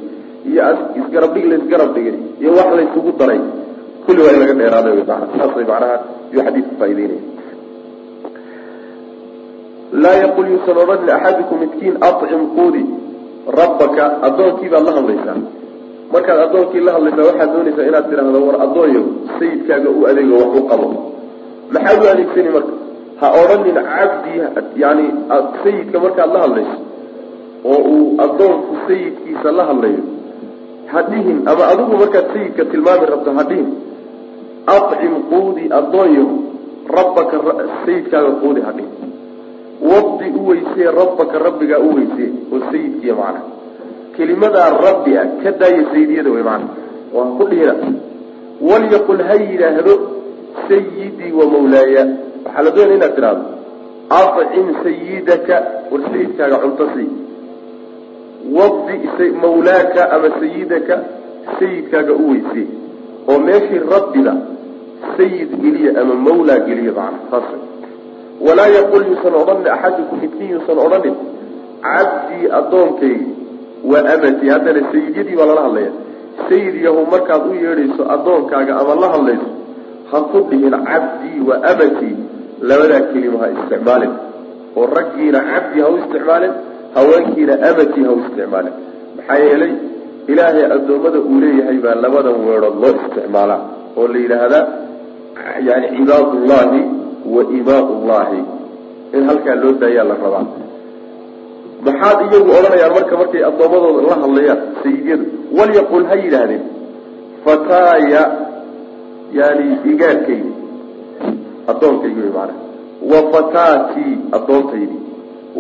iyo 0.51 0.63
isgarab 1.01 1.31
dhig 1.35 1.47
la 1.51 1.57
isgarab 1.63 1.91
dhigay 1.95 2.17
iyo 2.41 2.51
wax 2.59 2.69
laysugu 2.79 3.13
daray 3.19 3.41
kulli 4.07 4.21
waa 4.25 4.33
in 4.35 4.41
laga 4.43 4.55
dheeraaday 4.61 4.93
wy 4.99 5.05
maana 5.11 5.27
saas 5.37 5.53
way 5.57 5.67
macnaha 5.71 5.97
yuu 6.33 6.43
faa'ideynaya 6.81 7.23
laa 10.03 10.17
yaqul 10.25 10.47
yuusan 10.53 10.77
odhanin 10.83 11.11
midkiin 11.63 11.95
acim 12.01 12.43
quudi 12.57 12.83
rabbaka 13.47 14.05
addoonkii 14.23 14.69
baad 14.69 14.85
la 14.85 14.93
hadlaysaa. 14.93 15.37
Markaad 16.13 16.39
addoonkii 16.47 16.81
la 16.81 16.93
hadlaysaa 16.93 17.27
waxaad 17.31 17.51
doonaysaa 17.55 17.89
inaad 17.91 18.07
tidhaahdo 18.11 18.41
war 18.47 18.57
addoonyo 18.67 19.03
sayidkaaga 19.39 19.91
u 19.91 20.07
adeego 20.11 20.35
wax 20.43 20.53
u 20.61 20.63
qabo. 20.71 20.87
Maxaad 21.75 22.03
u 22.05 22.09
adeegsani 22.13 22.51
marka? 22.57 22.73
Ha 23.21 23.27
odhanin 23.43 23.75
cabdi 23.75 24.33
yani 24.83 25.05
sayidka 25.65 26.01
markaad 26.05 26.33
la 26.35 26.41
hadlayso 26.45 26.77
oo 27.65 27.81
uu 27.93 28.07
addoonku 28.25 28.77
sayidkiisa 28.89 29.53
la 29.53 29.65
hadlayo 29.71 30.03
ha 30.93 31.03
dhihin 31.11 31.39
ama 31.53 31.65
adigu 31.73 31.97
markaad 32.03 32.27
sayidka 32.35 32.65
tilmaami 32.73 33.07
rabto 33.13 33.35
ha 33.39 33.45
dhihin 33.51 33.69
acim 34.77 35.15
quudi 35.31 35.65
addoonyo 35.81 36.27
rabbaka 36.99 37.37
sayidkaaga 37.87 38.33
quudi 38.43 38.61
ha 38.67 38.73
dhihin 38.79 39.11
wadi 39.91 40.29
u 40.41 40.47
weysee 40.49 40.91
rabbaka 41.01 41.45
rabbigaa 41.47 41.81
u 41.89 41.95
weysee 41.97 42.31
oo 42.53 42.61
sayidkiiya 42.71 43.15
macna 43.21 43.41
kelimadaa 44.17 44.71
rabbi 44.87 45.17
ah 45.23 45.27
ka 45.43 45.51
daaya 45.63 45.83
sayidiyada 45.93 46.31
wey 46.37 46.45
macna 46.51 46.69
oo 47.15 47.25
ha 47.25 47.31
ku 47.39 47.49
dhihina 47.51 47.75
walyaqul 48.71 49.23
ha 49.29 49.35
yidhaahdo 49.47 49.95
sayidii 50.69 51.33
wa 51.39 51.47
mawlaaya. 51.55 52.05
Waxaa 52.45 52.63
la 52.63 52.71
doonaya 52.71 52.97
inaad 52.97 53.15
tidhahdo 53.17 53.45
acim 54.11 54.67
sayidaka 54.85 55.55
war 55.91 56.01
sayidkaaga 56.13 56.57
cunto 56.65 56.87
sii 56.95 57.09
wadi 58.51 59.31
mawlaaka 59.43 60.11
ama 60.11 60.29
sayidaka 60.41 60.99
sayidkaaga 61.59 62.13
u 62.13 62.31
weysee 62.31 62.67
oo 63.29 63.39
meeshii 63.39 63.83
rabbida 63.95 64.35
sayid 65.17 65.51
geliya 65.63 66.01
ama 66.01 66.15
mawlaa 66.15 66.59
geliya 66.59 66.93
macna 66.93 67.19
saas 67.31 67.45
walaa 68.47 68.67
yaqul 68.67 69.07
yuusan 69.11 69.35
odhanin 69.43 69.69
axadukum 69.75 70.19
midkiin 70.23 70.51
yuusan 70.51 70.79
odhanin 70.79 71.15
cabdii 71.83 72.51
addoonkaygi 72.59 73.27
wa 73.85 73.99
amatii 74.15 74.49
haddana 74.55 74.81
sayidyadii 74.93 75.37
baa 75.37 75.47
lala 75.47 75.63
hadlaya 75.63 75.93
sayid 76.49 76.75
yahu 76.85 77.07
markaad 77.15 77.47
u 77.51 77.55
yeedhayso 77.65 78.03
addoonkaaga 78.17 78.77
ama 78.81 78.95
la 79.05 79.09
hadlayso 79.15 79.49
ha 80.11 80.21
ku 80.33 80.45
dhihin 80.51 80.77
cabdii 80.91 81.41
wa 81.49 81.57
amatii 81.73 82.17
labadaa 82.71 83.01
kelima 83.13 83.39
ha 83.39 83.49
isticmaalin. 83.55 84.13
Oo 84.77 84.87
raggiina 84.87 85.41
cabdi 85.51 85.81
ha 85.81 85.89
u 85.89 85.97
isticmaalin 86.03 86.53
haweenkiina 86.95 87.55
amatii 87.71 88.05
ha 88.09 88.13
u 88.13 88.19
isticmaalin 88.25 88.75
maxaa 89.17 89.39
yeelay 89.45 89.73
ilaahay 90.33 90.65
addoommada 90.77 91.19
uu 91.31 91.39
leeyahay 91.45 91.79
baa 91.85 91.95
labadan 92.05 92.37
weedhood 92.49 92.77
loo 92.83 92.93
isticmaalaa 93.01 93.61
oo 94.01 94.07
la 94.13 94.19
yidhaahdaa 94.25 94.65
yani 95.69 95.87
cibaadullahi 95.97 96.81
wa 97.35 97.43
imaa 97.59 97.83
llahi 98.11 98.41
in 99.17 99.23
halkaa 99.31 99.55
loo 99.63 99.73
daayaa 99.83 100.05
la 100.11 100.17
rabaa. 100.25 100.45
Maxaad 101.87 102.19
iyagu 102.27 102.51
odhanayaan 102.59 102.93
marka 102.99 103.15
markay 103.21 103.43
addoommadooda 103.51 104.03
la 104.09 104.15
hadlayaan 104.25 104.61
sayidyadu 104.83 105.25
walyaqul 105.59 106.05
ha 106.11 106.15
yidhaahdeen 106.25 106.63
fataaya 107.45 108.23
yani 109.39 109.67
igaarkaygi 109.93 110.51
addoonkaygi 111.73 112.21
wy 112.27 112.31
maana 112.37 112.55
wa 113.13 113.21
fataatii 113.33 114.13
addoontaydi 114.39 114.97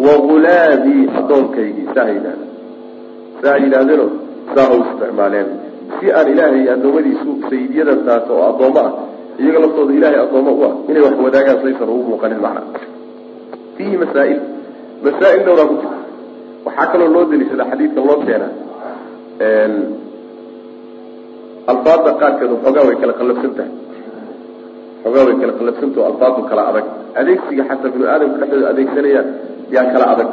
wa 0.04 0.14
ghulaamii 0.26 1.02
addoonkaygii 1.20 1.86
saa 1.94 2.04
ha 2.08 2.12
yidhahdeen 2.16 2.50
saa 3.42 3.52
ha 3.54 3.58
yidhahdeeno 3.64 4.06
saa 4.54 4.68
u 4.74 4.78
isticmaaleen. 4.84 5.48
Si 6.00 6.06
aan 6.18 6.28
ilaahay 6.32 6.64
addoommadiisu 6.74 7.30
sayidyadan 7.50 8.00
taata 8.06 8.32
oo 8.38 8.44
addoommo 8.52 8.80
ah 8.86 8.92
iyaga 9.42 9.58
laftooda 9.64 9.92
ilaahay 9.98 10.20
addoommo 10.24 10.52
u 10.60 10.64
ah 10.68 10.72
inay 10.90 11.02
wax 11.06 11.16
wadaagaan 11.26 11.58
saysan 11.64 11.88
ugu 11.94 12.04
muuqanin 12.10 12.40
macna. 12.44 12.62
Fiihi 13.76 13.96
masaa'il 14.04 14.40
masaa'il 15.04 15.40
dhowraa 15.46 15.66
ku 15.70 15.74
jirta 15.80 15.98
waxaa 16.66 16.86
kaloo 16.92 17.08
loo 17.14 17.24
deliishada 17.30 17.64
xadiidka 17.70 18.00
loo 18.08 18.18
keena. 18.26 18.48
Alfaada 21.72 22.10
qaarkeed 22.20 22.52
xoogaa 22.64 22.84
way 22.88 22.96
kala 23.02 23.12
qallabsan 23.20 23.52
tahay 23.58 23.72
xoogaa 25.02 25.24
way 25.28 25.36
kala 25.40 25.52
qallabsantao 25.58 26.02
alfaadu 26.10 26.40
kala 26.50 26.62
adag 26.70 26.86
adeegsiga 27.20 27.62
xataa 27.70 27.92
binu 27.94 28.04
aadamka 28.12 28.36
dhexdooda 28.40 28.68
adeegsanayaan 28.72 29.28
yaa 29.74 29.86
kala 29.94 30.06
adag. 30.14 30.28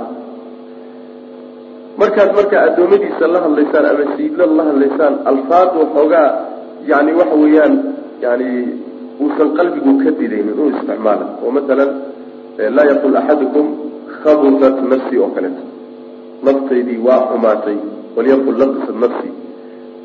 Markaad 2.02 2.30
markaa 2.40 2.62
addoommadiisa 2.70 3.26
la 3.34 3.40
hadlaysaan 3.46 3.86
ama 3.92 4.06
siidla 4.18 4.46
la 4.60 4.64
hadlaysaan 4.70 5.14
alfaadu 5.32 5.80
xoogaa 5.96 6.30
yani 6.92 7.12
waxa 7.20 7.36
weeyaan 7.44 7.74
yani 8.26 8.50
uusan 9.24 9.50
qalbigu 9.58 9.92
ka 10.04 10.10
didaynin 10.20 10.54
inuu 10.54 10.70
isticmaala 10.74 11.26
oo 11.44 11.52
masalan 11.58 11.90
laa 12.78 12.86
yaqul 12.92 13.16
axadukum 13.22 13.66
khabusat 14.22 14.78
nafsi 14.92 15.16
oo 15.24 15.30
kaleeto 15.36 15.64
naftaydii 16.48 17.00
waa 17.08 17.22
xumaatay 17.32 17.78
walyaqul 18.16 18.56
labisat 18.62 18.98
nafsi. 19.06 19.30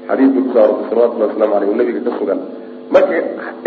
Xadiis 0.09 0.31
buu 0.35 0.43
kuso 0.47 0.59
arortay 0.65 0.87
salawatullahi 0.91 1.31
waslamu 1.33 1.55
aleyh 1.59 1.71
nabiga 1.81 2.01
ka 2.07 2.13
sugan 2.19 2.41
marka 2.91 3.17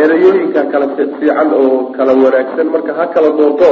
erayooyinka 0.03 0.61
kala 0.71 0.85
fiican 0.97 1.49
oo 1.53 1.91
kala 1.97 2.11
wanaagsan 2.13 2.67
marka 2.75 2.91
ha 2.97 3.05
kala 3.15 3.29
doorto 3.39 3.69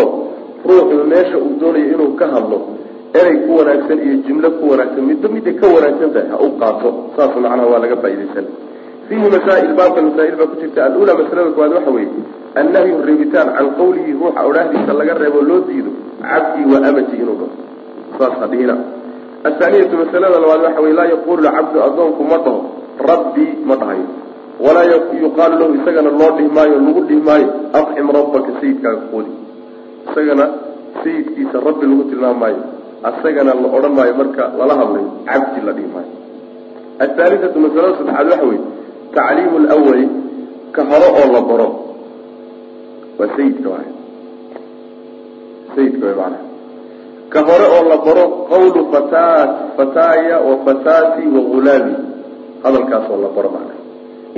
ruuxu 0.66 1.04
meesha 1.12 1.38
uu 1.38 1.54
doonayo 1.62 1.86
inuu 1.93 2.12
ka 2.20 2.26
hadlo 2.34 2.58
erey 3.20 3.38
ku 3.46 3.52
wanaagsan 3.60 3.98
iyo 4.06 4.16
jumlo 4.28 4.50
ku 4.60 4.64
wanaagsan 4.74 5.04
midba 5.10 5.28
midday 5.36 5.54
ka 5.62 5.66
wanaagsan 5.76 6.10
tahay 6.16 6.30
ha 6.34 6.38
u 6.41 6.50
qaato. 6.62 6.89
Saas 7.16 7.32
macnaha 7.38 7.66
waa 7.72 7.80
laga 7.84 7.96
faaidaysan 8.04 8.46
fiihi 9.08 9.28
masaa'il 9.36 9.74
baabka 9.78 10.00
masaa'il 10.08 10.36
baa 10.39 10.50
ku 10.52 10.56
jirta. 10.62 10.80
Alula 10.89 11.14
masalada 11.20 11.50
koowaad 11.56 11.74
waxa 11.78 11.91
weeye 11.96 12.10
annahyu 12.60 12.96
reebitaan 13.08 13.48
can 13.58 13.68
qawlihi 13.80 14.12
ruuxa 14.20 14.41
odhaahdiisa 14.50 14.91
laga 15.00 15.14
reebo 15.22 15.39
loo 15.50 15.62
diido 15.70 15.91
cabdii 16.26 16.66
wa 16.74 16.78
amati 16.89 17.16
inuu 17.22 17.38
dhaho 17.39 17.56
saas 18.18 18.34
ha 18.41 18.48
dhihina 18.52 18.76
athaaniyatu 19.50 19.96
masalada 20.02 20.38
labaad 20.43 20.62
waxa 20.68 20.82
weye 20.86 20.96
laa 21.00 21.08
yaqulu 21.14 21.41
cabdu 21.58 21.78
addoonku 21.88 22.24
ma 22.32 22.38
dhaho 22.46 22.60
rabbii 23.10 23.52
ma 23.70 23.76
dhahayo 23.82 24.08
walaa 24.60 24.86
yuqaalu 25.24 25.56
lahu 25.60 25.74
isagana 25.80 26.10
loo 26.10 26.32
dhihi 26.38 26.49
maayo 26.58 26.78
lagu 26.80 27.01
dhihi 27.10 27.22
maayo 27.30 27.47
afxim 27.74 28.08
rabbaka 28.20 28.49
sayidkaaga 28.62 29.01
quudi 29.12 29.32
isagana 30.12 30.45
sayidkiisa 31.03 31.58
rabbi 31.68 31.86
lagu 31.91 32.03
tilmaam 32.12 32.38
maayo 32.43 32.62
asagana 33.03 33.51
la 33.53 33.68
odhan 33.78 33.93
maayo 33.99 34.14
marka 34.22 34.43
lala 34.60 34.74
hadlayo 34.82 35.10
cabdi 35.28 35.60
la 35.68 35.72
dhihi 35.78 35.89
maayo 35.95 36.14
athaalithatu 37.06 37.58
masalada 37.60 37.97
saddexaad 37.99 38.28
waxa 38.32 38.45
weye 38.51 38.64
tacliimu 39.16 39.58
lwali 39.60 40.08
ka 40.76 40.84
hore 40.84 41.08
oo 41.08 41.28
la 41.32 41.41
baro. 41.41 41.70
Waa 43.18 43.32
sayidka 43.36 43.68
waay. 43.70 43.89
Sayidka 45.76 46.03
way 46.06 46.16
macnaha. 46.20 46.43
Ka 47.32 47.39
hore 47.47 47.66
oo 47.76 47.84
la 47.88 47.97
baro 48.03 48.26
qawlu 48.51 48.80
fataat 48.91 49.51
fataaya 49.80 50.43
wa 50.43 50.56
fataati 50.68 51.24
wa 51.32 51.41
ghulaami 51.51 51.95
hadalkaas 52.64 53.08
la 53.24 53.30
baro 53.32 53.49
macnaha 53.56 53.84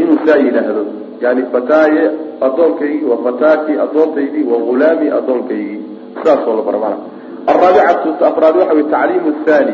inuu 0.01 0.17
saa 0.25 0.39
yidhaahdo. 0.45 0.85
Yani 1.21 1.43
fataaye 1.51 2.03
addoonkaygii 2.41 3.05
wa 3.05 3.17
fataati 3.17 3.71
addoontaydii 3.85 4.43
wa 4.43 4.57
ghulaami 4.57 5.09
addoonkaygii 5.19 5.81
sidaas 6.17 6.47
oo 6.47 6.55
la 6.57 6.61
baro 6.61 6.79
macnaha 6.79 7.17
alraabicatu 7.47 8.25
afraad 8.25 8.55
waxa 8.57 8.73
wey 8.73 8.83
tacliimu 8.83 9.33
thani 9.45 9.73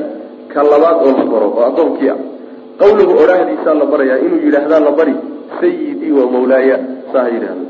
ka 0.53 0.63
labaad 0.63 0.97
oo 1.05 1.13
la 1.17 1.25
baro 1.33 1.47
oo 1.57 1.65
addoonkii 1.65 2.09
ah. 2.09 2.17
Qawluhu 2.77 3.11
odhaahdiisaa 3.23 3.73
la 3.73 3.85
barayaa 3.85 4.17
inuu 4.17 4.41
yidhaahdaa 4.45 4.79
la 4.79 4.91
bari 4.91 5.15
sayidii 5.61 6.11
wa 6.11 6.31
mawlaaya 6.31 6.79
saa 7.13 7.23
ha 7.23 7.29
yidhahdo 7.29 7.65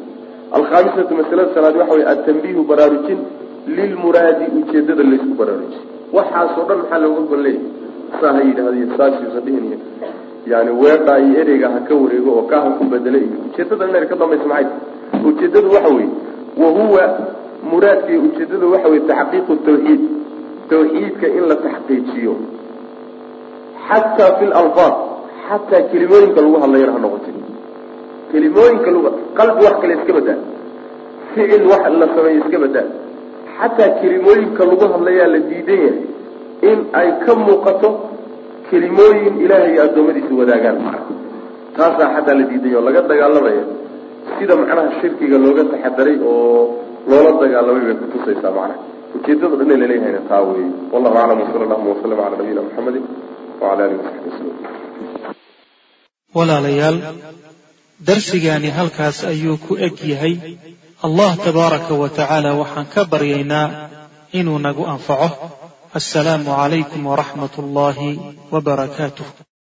alkhaamisatu 0.51 1.15
masalada 1.15 1.53
salaad 1.53 1.77
waxa 1.77 1.93
wey 1.93 2.05
atanbiihu 2.13 2.63
baraarujin 2.63 3.19
lilmuraadi 3.67 4.45
ujeedada 4.59 5.03
laysku 5.03 5.33
baraaruji 5.41 5.79
waxaasoo 6.13 6.65
dhan 6.69 6.77
maxaa 6.77 6.97
looga 7.05 7.21
gol 7.31 7.41
leeyahy 7.47 7.67
saa 8.21 8.33
ha 8.37 8.41
yidhahdo 8.49 8.73
iyo 8.73 8.87
saasiusan 8.97 9.43
dhihin 9.45 9.79
yani 10.51 10.71
weedhaa 10.81 11.19
iyo 11.19 11.35
ereyga 11.41 11.67
ha 11.73 11.79
ka 11.87 11.93
wareego 11.95 12.29
oo 12.37 12.43
kaa 12.51 12.61
ha 12.65 12.69
ku 12.79 12.83
bedelo 12.91 13.17
iyo 13.17 13.37
ujeedada 13.47 13.85
ina 13.89 14.05
ka 14.11 14.15
dambaysa 14.15 14.45
maxay 14.45 14.67
ujeedadu 15.27 15.67
waxa 15.75 15.89
weeye 15.95 16.09
wahuwa 16.61 17.03
muraadka 17.71 18.09
iyo 18.13 18.21
ujeedadu 18.27 18.65
waxa 18.73 18.87
weye 18.91 19.03
taxqiiqu 19.11 19.53
tawxiid 19.65 20.01
tawxiidka 20.69 21.27
in 21.37 21.43
la 21.49 21.55
taxqiijiyo. 21.65 22.33
Xataa 23.87 24.31
fi 24.39 24.45
lalfaad 24.53 24.95
xataa 25.47 25.81
kelimooyinka 25.91 26.39
lagu 26.41 26.57
hadlayana 26.63 26.93
ha 26.95 26.99
noqotay 27.05 27.35
kelimooyinka 28.31 28.89
lg 28.95 29.05
qalbi 29.37 29.61
wax 29.67 29.75
kale 29.81 29.93
iska 29.99 30.13
badaa 30.17 30.39
ficil 31.33 31.63
wax 31.71 31.83
la 32.01 32.07
sameeyo 32.15 32.39
iska 32.43 32.57
badaa 32.63 32.87
xataa 33.59 33.89
kelimooyinka 33.99 34.61
lagu 34.69 34.85
hadlayaa 34.93 35.27
la 35.33 35.39
diidan 35.49 35.79
yahay 35.85 35.97
in 36.71 36.79
ay 36.99 37.09
ka 37.25 37.31
muuqato 37.35 37.89
kelimooyin 38.69 39.35
ilaahay 39.45 39.75
addoommadiisa 39.85 40.33
wadaagaan 40.41 40.77
taasaa 41.77 42.09
xataa 42.15 42.35
la 42.39 42.45
oo 42.77 42.83
laga 42.87 43.01
dagaalamaya 43.11 43.63
sida 44.37 44.53
macnaha 44.61 44.89
shirkiga 45.01 45.37
looga 45.45 45.63
taxadaray 45.71 46.17
oo 46.31 46.49
loola 47.09 47.31
dagaalamay 47.43 47.83
bay 47.87 47.95
kutusaysaa 48.01 48.53
macnaha. 48.57 48.81
Ujeedada 49.15 49.55
dhan 49.59 49.79
laleeyahayna 49.81 50.21
taa 50.29 50.41
weeye. 50.47 50.69
Wallahu 50.93 51.17
aclam 51.21 51.39
wasala 51.43 51.63
allahuma 51.65 51.89
wasalam 51.95 52.17
cala 52.19 52.35
nabiyina 52.37 52.61
muxamedi 52.67 52.99
wala 53.61 53.81
alihi 53.85 53.99
wasaxbi 54.01 54.29
wasalam 54.31 54.55
walaalayaal 56.37 56.97
darsigaani 58.07 58.69
halkaas 58.77 59.17
ayuu 59.33 59.57
ku 59.65 59.73
eg 59.87 59.95
yahay. 60.11 60.35
Allah 61.07 61.31
tabaaraka 61.45 61.93
wa 62.01 62.09
tacaala 62.09 62.49
waxaan 62.61 62.87
ka 62.93 63.01
baryaynaa 63.11 63.67
inuu 64.39 64.59
nagu 64.65 64.83
anfaco 64.93 65.29
assalaamu 65.99 66.49
calaykum 66.59 67.01
waraxmat 67.09 67.53
ullaahi 67.63 68.09
wabarakaatuh 68.53 69.27